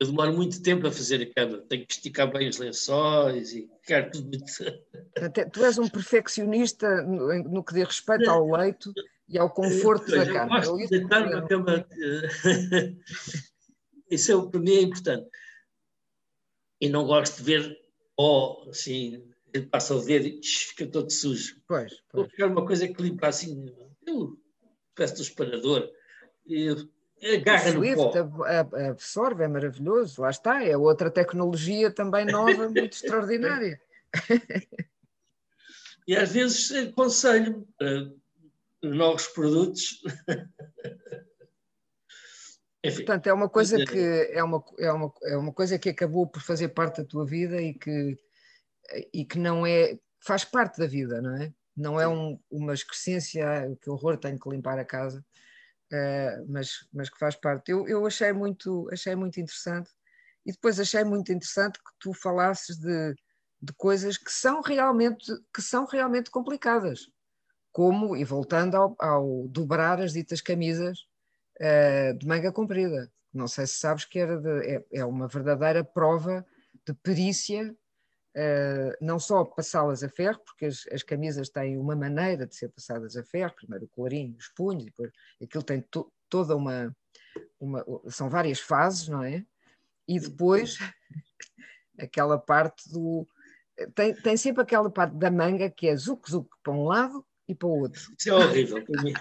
Eu 0.01 0.09
demoro 0.09 0.33
muito 0.35 0.61
tempo 0.63 0.87
a 0.87 0.93
fazer 0.93 1.23
a 1.23 1.35
cama, 1.35 1.63
tenho 1.69 1.87
que 1.87 1.93
esticar 1.93 2.31
bem 2.31 2.49
os 2.49 2.59
lençóis 2.59 3.53
e 3.53 3.71
ficar 3.81 4.11
tudo 4.11 4.29
muito. 4.29 4.45
Tu 5.53 5.65
és 5.65 5.79
um 5.79 5.89
perfeccionista 5.89 7.03
no, 7.03 7.45
no 7.45 7.65
que 7.65 7.75
diz 7.75 7.87
respeito 7.87 8.29
ao 8.29 8.51
leito 8.51 8.93
e 9.29 9.39
ao 9.39 9.49
conforto 9.51 10.11
da 10.11 10.27
cama. 10.27 10.63
Eu 10.65 10.73
gosto 10.73 10.89
de 10.89 10.99
deitar 10.99 11.31
na 11.31 11.47
cama. 11.47 11.87
Isso 14.11 14.33
é, 14.33 14.51
para 14.51 14.61
mim 14.61 14.75
é 14.75 14.83
importante. 14.83 15.29
E 16.81 16.89
não 16.89 17.07
gosto 17.07 17.37
de 17.39 17.43
ver 17.45 17.85
ó, 18.17 18.69
assim, 18.69 19.25
ele 19.53 19.67
passa 19.67 19.95
o 19.95 20.05
dedo 20.05 20.27
e 20.27 20.41
fica 20.43 20.87
todo 20.87 21.11
sujo. 21.11 21.61
Pois, 21.67 21.93
pois. 22.11 22.27
Vou 22.27 22.29
pegar 22.29 22.49
uma 22.49 22.67
coisa 22.67 22.89
que 22.89 23.03
limpa 23.03 23.29
assim, 23.29 23.67
eu 24.07 24.39
peço 24.95 25.17
do 25.17 25.23
esparador. 25.23 25.91
E, 26.47 26.75
agarra 27.25 27.71
o 27.71 27.73
Swift 27.73 28.19
absorve, 28.91 29.45
é 29.45 29.49
maravilhoso, 29.49 30.23
lá 30.23 30.31
está, 30.31 30.63
é 30.63 30.77
outra 30.77 31.11
tecnologia 31.11 31.91
também 31.91 32.27
nova, 32.27 32.69
muito 32.69 32.93
extraordinária. 32.95 33.81
E 36.07 36.15
às 36.17 36.31
vezes 36.33 36.71
aconselho 36.73 37.67
para 37.79 38.11
novos 38.83 39.27
produtos. 39.29 40.03
Enfim. 42.85 42.97
Portanto, 42.97 43.27
é 43.29 43.33
uma 43.33 43.49
coisa 43.49 43.83
que 43.83 43.99
é 44.31 44.45
uma, 44.45 44.63
é, 44.79 44.93
uma, 44.93 45.13
é 45.23 45.37
uma 45.39 45.53
coisa 45.55 45.79
que 45.79 45.89
acabou 45.89 46.27
por 46.27 46.43
fazer 46.43 46.69
parte 46.69 47.01
da 47.01 47.09
tua 47.09 47.25
vida 47.25 47.63
e 47.63 47.73
que, 47.73 48.19
e 49.11 49.25
que 49.25 49.39
não 49.39 49.67
é, 49.67 49.99
faz 50.21 50.45
parte 50.45 50.79
da 50.79 50.87
vida, 50.87 51.23
não 51.23 51.35
é? 51.35 51.51
Não 51.75 51.99
é 51.99 52.07
um, 52.07 52.39
uma 52.51 52.75
excrescência, 52.75 53.75
que 53.81 53.89
horror, 53.89 54.19
tenho 54.19 54.39
que 54.39 54.51
limpar 54.51 54.79
a 54.79 54.85
casa, 54.85 55.25
uh, 55.93 56.47
mas, 56.49 56.87
mas 56.93 57.11
que 57.11 57.19
faz 57.19 57.37
parte. 57.37 57.71
Eu, 57.71 57.87
eu 57.89 58.07
achei, 58.07 58.33
muito, 58.33 58.89
achei 58.93 59.15
muito 59.15 59.41
interessante 59.41 59.91
e 60.47 60.53
depois 60.53 60.79
achei 60.79 61.05
muito 61.05 61.33
interessante 61.33 61.79
que 61.79 61.91
tu 61.99 62.13
falasses 62.13 62.77
de, 62.79 63.15
de 63.61 63.73
coisas 63.77 64.17
que 64.19 64.31
são 64.31 64.61
realmente, 64.61 65.25
que 65.53 65.63
são 65.63 65.87
realmente 65.87 66.31
complicadas 66.31 67.07
como, 67.73 68.17
e 68.17 68.25
voltando 68.25 68.77
ao, 68.77 68.97
ao 69.01 69.49
dobrar 69.49 70.01
as 70.01 70.13
ditas 70.13 70.41
camisas 70.41 71.01
uh, 71.61 72.17
de 72.17 72.27
manga 72.27 72.53
comprida. 72.53 73.11
Não 73.33 73.49
sei 73.49 73.67
se 73.67 73.79
sabes 73.79 74.05
que 74.05 74.21
era 74.21 74.41
de, 74.41 74.77
é, 74.77 74.85
é, 74.93 75.05
uma 75.05 75.27
verdadeira 75.27 75.83
prova 75.83 76.47
de 76.87 76.95
perícia, 76.95 77.75
uh, 78.37 78.97
não 79.01 79.19
só 79.19 79.45
passá-las 79.45 80.03
a 80.03 80.09
ferro, 80.09 80.41
porque 80.45 80.67
as, 80.67 80.87
as, 80.93 81.03
camisas 81.03 81.49
têm 81.49 81.79
uma 81.79 81.95
maneira 81.95 82.47
de 82.47 82.55
ser 82.55 82.69
passadas 82.69 83.17
a 83.17 83.23
ferro, 83.23 83.55
primeiro 83.55 83.85
o 83.85 83.89
colarinho, 83.89 84.37
os 84.39 84.49
punhos, 84.49 84.85
depois 84.85 85.11
aquilo 85.43 85.63
tem 85.63 85.81
to, 85.81 86.13
toda 86.29 86.57
uma, 86.57 86.95
uma, 87.61 87.85
são 88.09 88.29
várias 88.29 88.61
fases, 88.61 89.09
não 89.09 89.23
é? 89.23 89.45
E 90.07 90.19
depois 90.19 90.79
aquela 91.99 92.39
parte 92.39 92.91
do, 92.91 93.27
tem, 93.95 94.15
tem 94.15 94.37
sempre 94.37 94.63
aquela 94.63 94.91
parte 94.91 95.17
da 95.17 95.31
manga 95.31 95.71
que 95.71 95.89
é 95.89 95.97
zuc-zuc 95.97 96.49
para 96.63 96.73
um 96.73 96.85
lado 96.85 97.25
e 97.49 97.55
para 97.55 97.69
o 97.69 97.81
outro. 97.81 98.01
Isso 98.19 98.31
é 98.31 98.33
horrível 98.33 98.85
para 98.85 99.03
mim. 99.03 99.13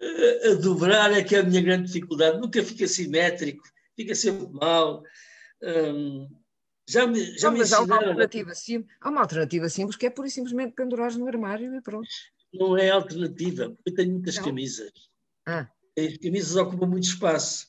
a 0.00 0.54
dobrar 0.60 1.12
é 1.12 1.22
que 1.22 1.36
é 1.36 1.40
a 1.40 1.42
minha 1.42 1.62
grande 1.62 1.86
dificuldade. 1.86 2.38
Nunca 2.38 2.62
fica 2.62 2.86
simétrico, 2.86 3.62
fica 3.96 4.14
sempre 4.14 4.46
mal. 4.52 5.02
Hum, 5.62 6.28
já 6.90 7.06
me, 7.06 7.38
já 7.38 7.48
Não, 7.48 7.52
me 7.52 7.58
mas 7.60 7.72
há 7.72 7.82
uma, 7.82 7.96
alternativa 7.96 8.54
sim, 8.54 8.84
há 9.00 9.10
uma 9.10 9.20
alternativa 9.20 9.68
simples 9.68 9.96
que 9.96 10.06
é 10.06 10.10
pura 10.10 10.26
e 10.26 10.30
simplesmente 10.30 10.74
pendurar 10.74 11.16
no 11.16 11.26
armário 11.26 11.74
e 11.74 11.80
pronto. 11.80 12.08
Não 12.52 12.76
é 12.76 12.90
alternativa, 12.90 13.70
porque 13.70 13.90
eu 13.90 13.94
tenho 13.94 14.12
muitas 14.12 14.36
Não. 14.36 14.44
camisas. 14.44 14.92
Ah. 15.46 15.70
As 15.96 16.16
camisas 16.18 16.56
ocupam 16.56 16.86
muito 16.86 17.04
espaço. 17.04 17.68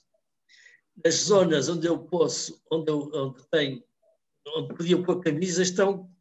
As 1.06 1.16
zonas 1.16 1.70
onde 1.70 1.88
eu 1.88 2.00
posso, 2.00 2.60
onde 2.72 2.92
eu 2.92 3.12
onde 3.14 3.48
tenho, 3.50 3.84
onde 4.56 4.74
podia 4.74 5.02
pôr 5.02 5.22
camisas, 5.22 5.70
estão 5.70 6.12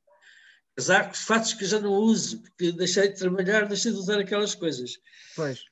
casacos, 0.76 1.20
fatos 1.20 1.54
que 1.54 1.64
já 1.64 1.80
não 1.80 1.92
uso, 1.92 2.40
porque 2.42 2.72
deixei 2.72 3.08
de 3.08 3.18
trabalhar, 3.18 3.66
deixei 3.66 3.92
de 3.92 3.98
usar 3.98 4.18
aquelas 4.18 4.54
coisas. 4.54 4.98
Pois. 5.34 5.64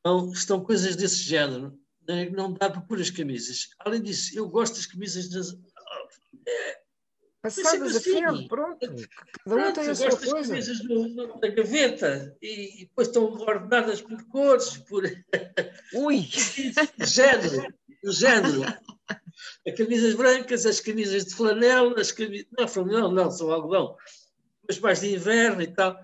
Então, 0.00 0.30
estão 0.32 0.64
coisas 0.64 0.94
desse 0.94 1.18
género, 1.18 1.78
não 2.32 2.52
dá 2.52 2.70
para 2.70 2.80
pôr 2.80 3.00
as 3.00 3.10
camisas. 3.10 3.70
Além 3.80 4.02
disso, 4.02 4.36
eu 4.38 4.48
gosto 4.48 4.76
das 4.76 4.86
camisas 4.86 5.28
das. 5.28 5.56
É, 6.46 6.78
Passadas 7.42 7.96
a 7.96 8.00
ferro, 8.00 8.48
pronto. 8.48 8.86
Cada 9.44 9.68
um 9.68 9.72
tem 9.72 9.88
a 9.88 9.94
sua 9.94 10.16
coisa. 10.16 10.56
no, 10.84 11.40
na 11.40 11.48
gaveta 11.48 12.36
e, 12.42 12.82
e, 12.82 12.84
depois 12.86 13.08
estão 13.08 13.24
ordenadas 13.24 14.00
por 14.00 14.20
cores, 14.28 14.76
por. 14.78 15.04
Ui! 15.94 16.26
género. 17.06 17.72
O 18.04 18.10
género. 18.10 18.62
As 19.66 19.74
camisas 19.76 20.14
brancas, 20.14 20.66
as 20.66 20.80
camisas 20.80 21.26
de 21.26 21.34
flanela, 21.34 22.00
as 22.00 22.10
camisas. 22.10 22.46
Não, 22.58 22.66
flanela 22.66 23.12
não, 23.12 23.30
são 23.30 23.50
algodão 23.52 23.96
mas 24.68 24.78
mais 24.78 25.00
de 25.00 25.14
inverno 25.14 25.62
e 25.62 25.68
tal. 25.68 25.98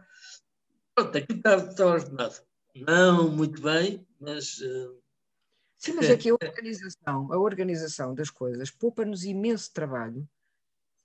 Pronto, 0.95 1.19
aqui 1.19 1.33
está, 1.33 1.57
está 1.57 1.87
ordenado. 1.87 2.35
Não 2.75 3.29
muito 3.29 3.61
bem, 3.61 4.07
mas. 4.21 4.59
Uh... 4.59 5.02
Sim, 5.83 5.95
mas 5.95 6.09
é 6.09 6.17
que 6.17 6.31
a 6.31 6.35
organização, 6.41 7.33
a 7.33 7.39
organização 7.39 8.15
das 8.15 8.31
coisas 8.31 8.71
poupa-nos 8.71 9.25
imenso 9.25 9.73
trabalho, 9.73 10.29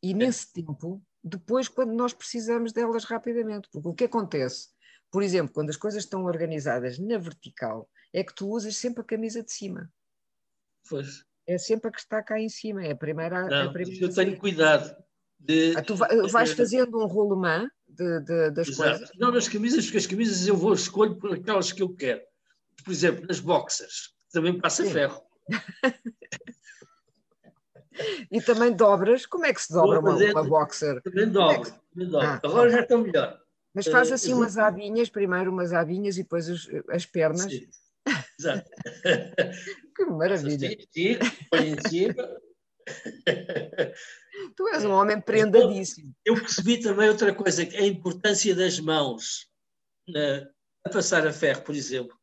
imenso 0.03 0.47
é. 0.51 0.61
tempo, 0.61 1.01
depois 1.23 1.67
quando 1.67 1.93
nós 1.93 2.13
precisamos 2.13 2.71
delas 2.71 3.03
rapidamente. 3.03 3.67
Porque 3.71 3.87
o 3.87 3.93
que 3.93 4.03
acontece, 4.03 4.69
por 5.11 5.23
exemplo, 5.23 5.51
quando 5.51 5.71
as 5.71 5.77
coisas 5.77 6.03
estão 6.03 6.25
organizadas 6.25 6.99
na 6.99 7.17
vertical, 7.17 7.89
é 8.13 8.23
que 8.23 8.35
tu 8.35 8.47
usas 8.49 8.77
sempre 8.77 9.01
a 9.01 9.05
camisa 9.05 9.41
de 9.41 9.51
cima. 9.51 9.91
Pois. 10.87 11.25
É 11.47 11.57
sempre 11.57 11.89
a 11.89 11.91
que 11.91 11.99
está 11.99 12.21
cá 12.21 12.39
em 12.39 12.49
cima, 12.49 12.85
é 12.85 12.91
a 12.91 12.95
primeira. 12.95 13.47
Não, 13.47 13.69
a 13.69 13.73
primeira 13.73 14.05
eu 14.05 14.13
tenho 14.13 14.37
cuidado 14.37 14.95
de, 15.39 15.75
ah, 15.75 15.81
tu 15.81 15.95
vais 15.95 16.51
fazendo 16.51 16.99
um 16.99 17.07
rolemã 17.07 17.67
de, 17.87 18.19
de, 18.19 18.51
das 18.51 18.67
Exato. 18.67 18.89
coisas? 18.89 19.11
Não, 19.17 19.31
nas 19.31 19.47
camisas, 19.47 19.85
porque 19.85 19.97
as 19.97 20.05
camisas 20.05 20.45
eu 20.45 20.55
vou 20.55 20.73
escolho 20.73 21.15
por 21.17 21.33
aquelas 21.33 21.71
que 21.71 21.81
eu 21.81 21.89
quero. 21.95 22.21
Por 22.83 22.91
exemplo, 22.91 23.25
nas 23.25 23.39
boxers, 23.39 24.16
também 24.31 24.59
passa 24.59 24.83
Sim. 24.83 24.91
ferro. 24.91 25.21
e 28.31 28.41
também 28.41 28.73
dobras? 28.73 29.25
Como 29.25 29.45
é 29.45 29.53
que 29.53 29.61
se 29.61 29.73
dobra 29.73 29.99
uma, 29.99 30.15
uma 30.15 30.43
boxer? 30.43 31.01
Também 31.01 31.29
dobro, 31.29 31.55
é 31.55 31.63
que... 31.63 31.71
também 31.93 32.09
dobro. 32.09 32.27
Ah, 32.27 32.39
Agora 32.43 32.69
já 32.69 32.81
estão 32.81 32.99
melhor. 32.99 33.39
Mas 33.73 33.87
faz 33.87 34.11
assim 34.11 34.33
uh, 34.33 34.37
umas 34.37 34.57
abinhas, 34.57 35.09
primeiro 35.09 35.51
umas 35.51 35.71
abinhas 35.71 36.17
e 36.17 36.23
depois 36.23 36.49
as, 36.49 36.67
as 36.89 37.05
pernas. 37.05 37.51
Sim. 37.51 37.67
Exato. 38.39 38.69
que 39.95 40.05
maravilha. 40.05 40.77
Sim, 40.91 41.17
põe 41.49 41.69
em 41.69 41.77
cima, 41.87 42.37
Tu 44.55 44.67
és 44.69 44.85
um 44.85 44.91
homem 44.91 45.19
prendadíssimo. 45.19 46.13
Eu 46.25 46.35
percebi 46.35 46.79
também 46.79 47.09
outra 47.09 47.33
coisa, 47.33 47.63
a 47.63 47.85
importância 47.85 48.55
das 48.55 48.79
mãos 48.79 49.47
na, 50.07 50.47
a 50.85 50.89
passar 50.89 51.27
a 51.27 51.33
ferro, 51.33 51.63
por 51.63 51.75
exemplo. 51.75 52.16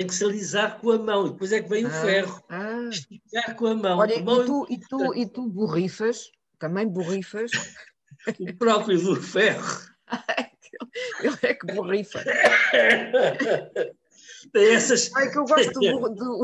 Tem 0.00 0.06
que 0.06 0.14
se 0.14 0.24
alisar 0.24 0.80
com 0.80 0.92
a 0.92 0.98
mão, 0.98 1.26
e 1.26 1.30
depois 1.30 1.52
é 1.52 1.60
que 1.60 1.68
vem 1.68 1.84
ah, 1.84 1.88
o 1.88 1.90
ferro. 1.90 2.42
Ah. 2.48 2.88
Esticar 2.88 3.54
com 3.54 3.66
a 3.66 3.74
mão. 3.74 3.98
Olha, 3.98 4.16
a 4.16 4.22
mão 4.22 4.42
e, 4.42 4.46
tu, 4.46 4.64
é 4.64 4.72
e, 4.72 4.80
tu, 4.80 5.14
e 5.14 5.28
tu 5.28 5.46
borrifas, 5.46 6.32
também 6.58 6.88
borrifas. 6.88 7.50
O 8.38 8.54
próprio 8.54 9.00
do 9.00 9.16
ferro. 9.16 9.80
Ele 11.22 11.38
é 11.42 11.54
que 11.54 11.72
borrifa. 11.72 12.22
Tem 14.52 14.74
essas. 14.74 15.10
Ai, 15.16 15.30
que 15.30 15.38
eu 15.38 15.46
gosto 15.46 15.72
do, 15.72 16.10
do, 16.10 16.40
do 16.40 16.42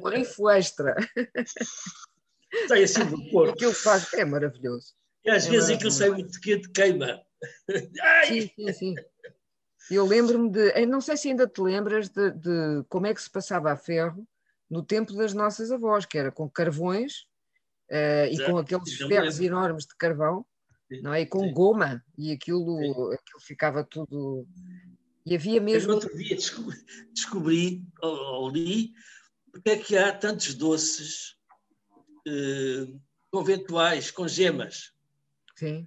borrifo 0.00 0.50
extra. 0.50 0.96
Tem 2.66 2.82
assim 2.82 3.04
do 3.04 3.30
corpo. 3.30 3.52
Aquilo 3.52 3.74
faz, 3.74 4.12
é 4.14 4.24
maravilhoso. 4.24 4.94
E 5.24 5.30
às 5.30 5.46
é 5.46 5.50
vezes 5.50 5.70
aquilo 5.70 5.92
sai 5.92 6.10
muito 6.10 6.40
quente, 6.40 6.68
queima. 6.70 7.22
Ai! 8.00 8.26
Sim, 8.26 8.50
sim, 8.56 8.72
sim. 8.72 8.96
Eu 9.88 10.04
lembro-me 10.06 10.50
de, 10.50 10.86
não 10.86 11.00
sei 11.00 11.16
se 11.16 11.28
ainda 11.28 11.46
te 11.46 11.60
lembras 11.60 12.08
de, 12.08 12.30
de, 12.32 12.84
como 12.88 13.06
é 13.06 13.14
que 13.14 13.22
se 13.22 13.30
passava 13.30 13.72
a 13.72 13.76
ferro 13.76 14.26
no 14.68 14.82
tempo 14.82 15.14
das 15.14 15.34
nossas 15.34 15.70
avós, 15.70 16.04
que 16.04 16.18
era 16.18 16.30
com 16.30 16.48
carvões 16.48 17.26
uh, 17.90 18.26
e 18.30 18.44
com 18.44 18.58
aqueles 18.58 18.94
ferros 18.96 19.40
enormes 19.40 19.84
de 19.84 19.96
carvão, 19.96 20.44
sim, 20.88 21.00
não 21.00 21.12
é? 21.12 21.22
E 21.22 21.26
com 21.26 21.40
sim. 21.40 21.52
goma, 21.52 22.04
e 22.16 22.32
aquilo, 22.32 22.76
aquilo 23.12 23.40
ficava 23.40 23.82
tudo. 23.82 24.46
E 25.26 25.34
havia 25.34 25.60
mesmo. 25.60 25.90
Eu 25.90 25.94
outro 25.96 26.16
dia 26.16 26.36
descobri, 26.36 26.78
descobri 27.12 27.84
ou, 28.00 28.16
ou 28.42 28.50
li 28.50 28.92
porque 29.50 29.70
é 29.70 29.76
que 29.76 29.96
há 29.96 30.12
tantos 30.12 30.54
doces 30.54 31.36
uh, 32.28 33.00
conventuais 33.30 34.10
com 34.10 34.26
gemas. 34.28 34.92
Sim. 35.56 35.86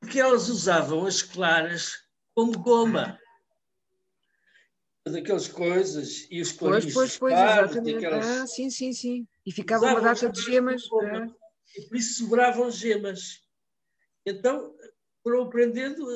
Porque 0.00 0.20
elas 0.20 0.48
usavam 0.48 1.06
as 1.06 1.22
claras 1.22 2.07
como 2.38 2.56
goma. 2.56 3.18
Daquelas 5.04 5.48
coisas 5.48 6.28
e 6.30 6.40
os 6.40 6.52
Pois, 6.52 6.92
pois, 6.92 7.18
pois, 7.18 7.34
exatamente. 7.34 7.96
Aquelas... 7.96 8.26
Ah, 8.26 8.46
sim, 8.46 8.70
sim, 8.70 8.92
sim. 8.92 9.26
E 9.44 9.50
ficava 9.50 9.86
uma 9.86 10.00
data 10.00 10.28
de 10.30 10.40
gemas. 10.42 10.82
É. 10.84 11.80
E 11.80 11.88
por 11.88 11.96
isso 11.96 12.22
sobravam 12.22 12.70
gemas. 12.70 13.42
Então, 14.24 14.72
foram 15.24 15.42
aprendendo. 15.42 16.06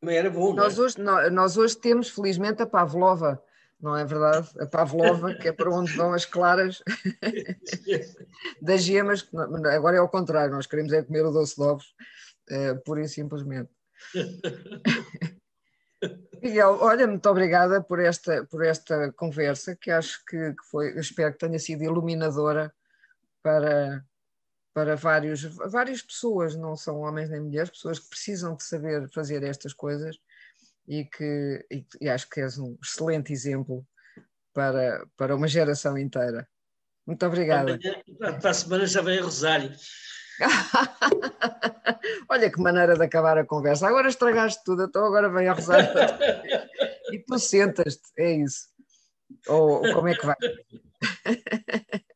Também 0.00 0.16
era 0.16 0.30
bom. 0.30 0.54
Nós, 0.54 0.78
é? 0.78 0.82
hoje, 0.82 0.96
nós 1.32 1.56
hoje 1.56 1.76
temos, 1.76 2.08
felizmente, 2.08 2.62
a 2.62 2.66
Pavlova 2.66 3.42
não 3.80 3.96
é 3.96 4.04
verdade? 4.04 4.50
A 4.60 4.66
Pavlova, 4.66 5.34
que 5.34 5.48
é 5.48 5.52
para 5.52 5.70
onde 5.70 5.96
vão 5.96 6.12
as 6.12 6.26
claras 6.26 6.82
das 8.60 8.82
gemas, 8.82 9.26
agora 9.72 9.96
é 9.96 9.98
ao 9.98 10.08
contrário, 10.08 10.54
nós 10.54 10.66
queremos 10.66 10.92
é 10.92 11.02
comer 11.02 11.24
o 11.24 11.32
doce 11.32 11.56
de 11.56 11.62
ovos, 11.62 11.94
é, 12.50 12.74
pura 12.74 13.00
e 13.00 13.08
simplesmente. 13.08 13.70
Miguel, 16.42 16.78
olha, 16.80 17.06
muito 17.06 17.28
obrigada 17.28 17.82
por 17.82 18.00
esta, 18.00 18.44
por 18.46 18.64
esta 18.64 19.12
conversa, 19.12 19.76
que 19.76 19.90
acho 19.90 20.24
que, 20.24 20.54
que 20.54 20.64
foi, 20.70 20.98
espero 20.98 21.32
que 21.32 21.38
tenha 21.38 21.58
sido 21.58 21.84
iluminadora 21.84 22.72
para, 23.42 24.02
para 24.72 24.96
vários, 24.96 25.42
várias 25.42 26.00
pessoas, 26.00 26.56
não 26.56 26.74
são 26.76 27.00
homens 27.00 27.28
nem 27.28 27.40
mulheres, 27.40 27.70
pessoas 27.70 27.98
que 27.98 28.08
precisam 28.08 28.56
de 28.56 28.64
saber 28.64 29.08
fazer 29.10 29.42
estas 29.42 29.74
coisas 29.74 30.16
e 30.88 31.04
que 31.04 31.66
e, 31.70 31.84
e 32.00 32.08
acho 32.08 32.28
que 32.30 32.40
és 32.40 32.58
um 32.58 32.76
excelente 32.82 33.32
exemplo 33.32 33.86
para, 34.54 35.06
para 35.16 35.36
uma 35.36 35.46
geração 35.46 35.98
inteira. 35.98 36.48
Muito 37.06 37.24
obrigada. 37.26 37.78
Para 38.18 38.50
a 38.50 38.54
semana 38.54 38.86
já 38.86 39.02
vem 39.02 39.18
a 39.18 39.22
Rosário. 39.22 39.72
Olha 42.28 42.50
que 42.50 42.60
maneira 42.60 42.94
de 42.94 43.04
acabar 43.04 43.38
a 43.38 43.44
conversa. 43.44 43.86
Agora 43.86 44.08
estragaste 44.08 44.62
tudo, 44.64 44.84
então 44.84 45.04
agora 45.04 45.28
vem 45.28 45.48
a 45.48 45.52
Rosário. 45.52 45.88
e 47.12 47.18
tu 47.18 47.38
sentas-te, 47.38 48.10
é 48.18 48.32
isso. 48.32 48.68
Ou, 49.46 49.80
como 49.92 50.08
é 50.08 50.14
que 50.14 50.26
vai? 50.26 50.36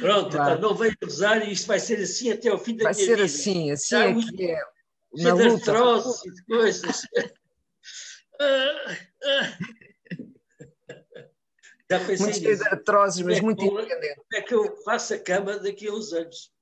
Pronto, 0.00 0.28
então 0.28 0.60
não 0.60 0.74
vem 0.74 0.90
a 0.90 1.04
Rosário 1.04 1.48
e 1.48 1.52
isto 1.52 1.66
vai 1.66 1.78
ser 1.78 2.00
assim 2.00 2.30
até 2.32 2.48
ao 2.48 2.58
fim 2.58 2.76
da 2.76 2.84
vai 2.84 2.94
minha 2.94 3.06
vida. 3.06 3.16
Vai 3.18 3.28
ser 3.28 3.40
assim, 3.40 3.70
assim 3.70 3.96
é 3.96 4.14
que 4.14 4.50
é 4.50 4.58
na 5.22 5.34
luta. 5.34 5.46
de 5.46 5.70
artroses 5.70 6.24
e 6.24 6.34
de 6.34 6.44
coisas. 6.44 7.02
Já 11.90 12.00
pensei 12.00 12.18
muito 12.18 12.38
cheio 12.38 12.56
de 12.56 12.68
artroses, 12.68 13.24
mas 13.24 13.38
é 13.38 13.42
muito 13.42 13.64
independente. 13.64 14.16
Como 14.16 14.26
é 14.34 14.40
que 14.42 14.54
eu 14.54 14.76
faço 14.82 15.14
a 15.14 15.18
cama 15.18 15.58
daqui 15.58 15.86
a 15.86 15.92
uns 15.92 16.12
anos? 16.12 16.52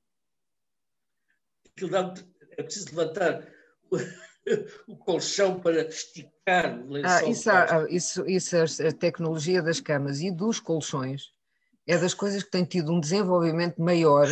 Aquilo 1.77 1.91
dá 1.91 2.15
é 2.57 2.63
preciso 2.63 2.95
levantar 2.95 3.47
o, 4.87 4.97
colchão 4.97 5.61
para 5.61 5.83
esticar 5.89 6.79
o 6.81 6.91
lençol. 6.91 7.29
Ah, 7.29 7.31
isso, 7.31 7.51
há, 7.51 7.87
isso, 7.89 8.27
isso, 8.27 8.57
a 8.87 8.93
tecnologia 8.93 9.63
das 9.63 9.81
camas 9.81 10.21
e 10.21 10.31
dos 10.31 10.61
colchões 10.61 11.31
é 11.87 11.99
das 11.99 12.15
coisas 12.15 12.43
que 12.43 12.51
tem 12.51 12.65
tido 12.65 12.93
um 12.93 13.01
desenvolvimento 13.01 13.81
maior. 13.81 14.29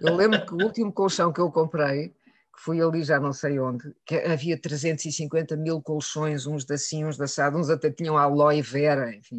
Eu 0.00 0.16
lembro 0.16 0.44
que 0.44 0.54
o 0.54 0.62
último 0.62 0.92
colchão 0.92 1.32
que 1.32 1.40
eu 1.40 1.50
comprei 1.50 2.14
fui 2.60 2.82
ali 2.82 3.02
já 3.02 3.18
não 3.18 3.32
sei 3.32 3.58
onde, 3.58 3.94
que 4.04 4.16
havia 4.16 4.60
350 4.60 5.56
mil 5.56 5.80
colchões, 5.80 6.46
uns 6.46 6.64
da 6.66 6.74
assim, 6.74 7.04
uns 7.04 7.16
da 7.16 7.24
assado, 7.24 7.56
uns 7.56 7.70
até 7.70 7.90
tinham 7.90 8.18
aloe 8.18 8.60
vera, 8.60 9.14
enfim, 9.14 9.38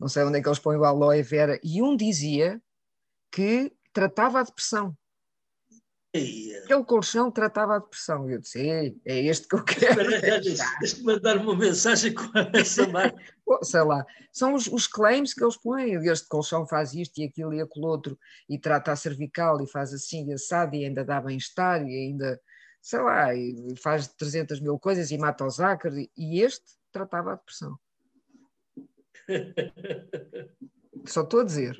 não 0.00 0.08
sei 0.08 0.24
onde 0.24 0.38
é 0.38 0.42
que 0.42 0.48
eles 0.48 0.58
põem 0.58 0.76
o 0.76 0.84
aloe 0.84 1.22
vera, 1.22 1.60
e 1.62 1.80
um 1.80 1.96
dizia 1.96 2.60
que 3.30 3.72
tratava 3.92 4.40
a 4.40 4.42
depressão. 4.42 4.96
Aquele 6.64 6.84
colchão 6.84 7.30
tratava 7.30 7.76
a 7.76 7.78
depressão. 7.78 8.28
Eu 8.30 8.38
disse, 8.38 9.00
é 9.04 9.22
este 9.22 9.48
que 9.48 9.54
eu 9.54 9.64
quero. 9.64 10.08
Deixa-me 10.80 11.04
mandar 11.04 11.36
uma 11.38 11.56
mensagem 11.56 12.12
com 12.14 12.26
essa 12.52 12.86
marca. 12.88 13.16
Sei 13.62 13.82
lá, 13.82 14.04
são 14.32 14.54
os, 14.54 14.66
os, 14.66 14.86
claims 14.86 15.32
que 15.32 15.42
eles 15.42 15.56
põem. 15.56 15.94
Este 16.08 16.26
colchão 16.28 16.66
faz 16.66 16.94
isto 16.94 17.18
e 17.20 17.24
aquilo 17.24 17.54
e 17.54 17.60
aquilo 17.60 17.86
outro, 17.86 18.18
e 18.48 18.58
trata 18.58 18.90
a 18.90 18.96
cervical, 18.96 19.62
e 19.62 19.68
faz 19.68 19.94
assim, 19.94 20.28
e 20.28 20.32
assado, 20.32 20.74
e 20.74 20.84
ainda 20.84 21.04
dá 21.04 21.20
bem-estar, 21.20 21.86
e 21.86 21.94
ainda 21.94 22.40
sei 22.86 23.00
lá, 23.00 23.34
e 23.34 23.74
faz 23.82 24.06
300 24.06 24.60
mil 24.60 24.78
coisas 24.78 25.10
e 25.10 25.18
mata 25.18 25.44
os 25.44 25.58
ácaros, 25.58 25.96
e 26.16 26.40
este 26.40 26.64
tratava 26.92 27.32
a 27.32 27.34
depressão. 27.34 27.76
Só 31.04 31.22
estou 31.22 31.40
a 31.40 31.44
dizer. 31.44 31.76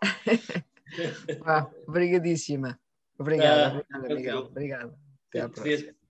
ah, 1.44 1.68
obrigadíssima. 1.88 2.78
Obrigada, 3.18 3.66
ah, 3.66 3.98
obrigada, 3.98 4.14
Miguel. 4.14 4.38
Obrigada. 4.38 4.98
Até 5.28 5.40
à 5.40 5.48
próxima. 5.48 6.03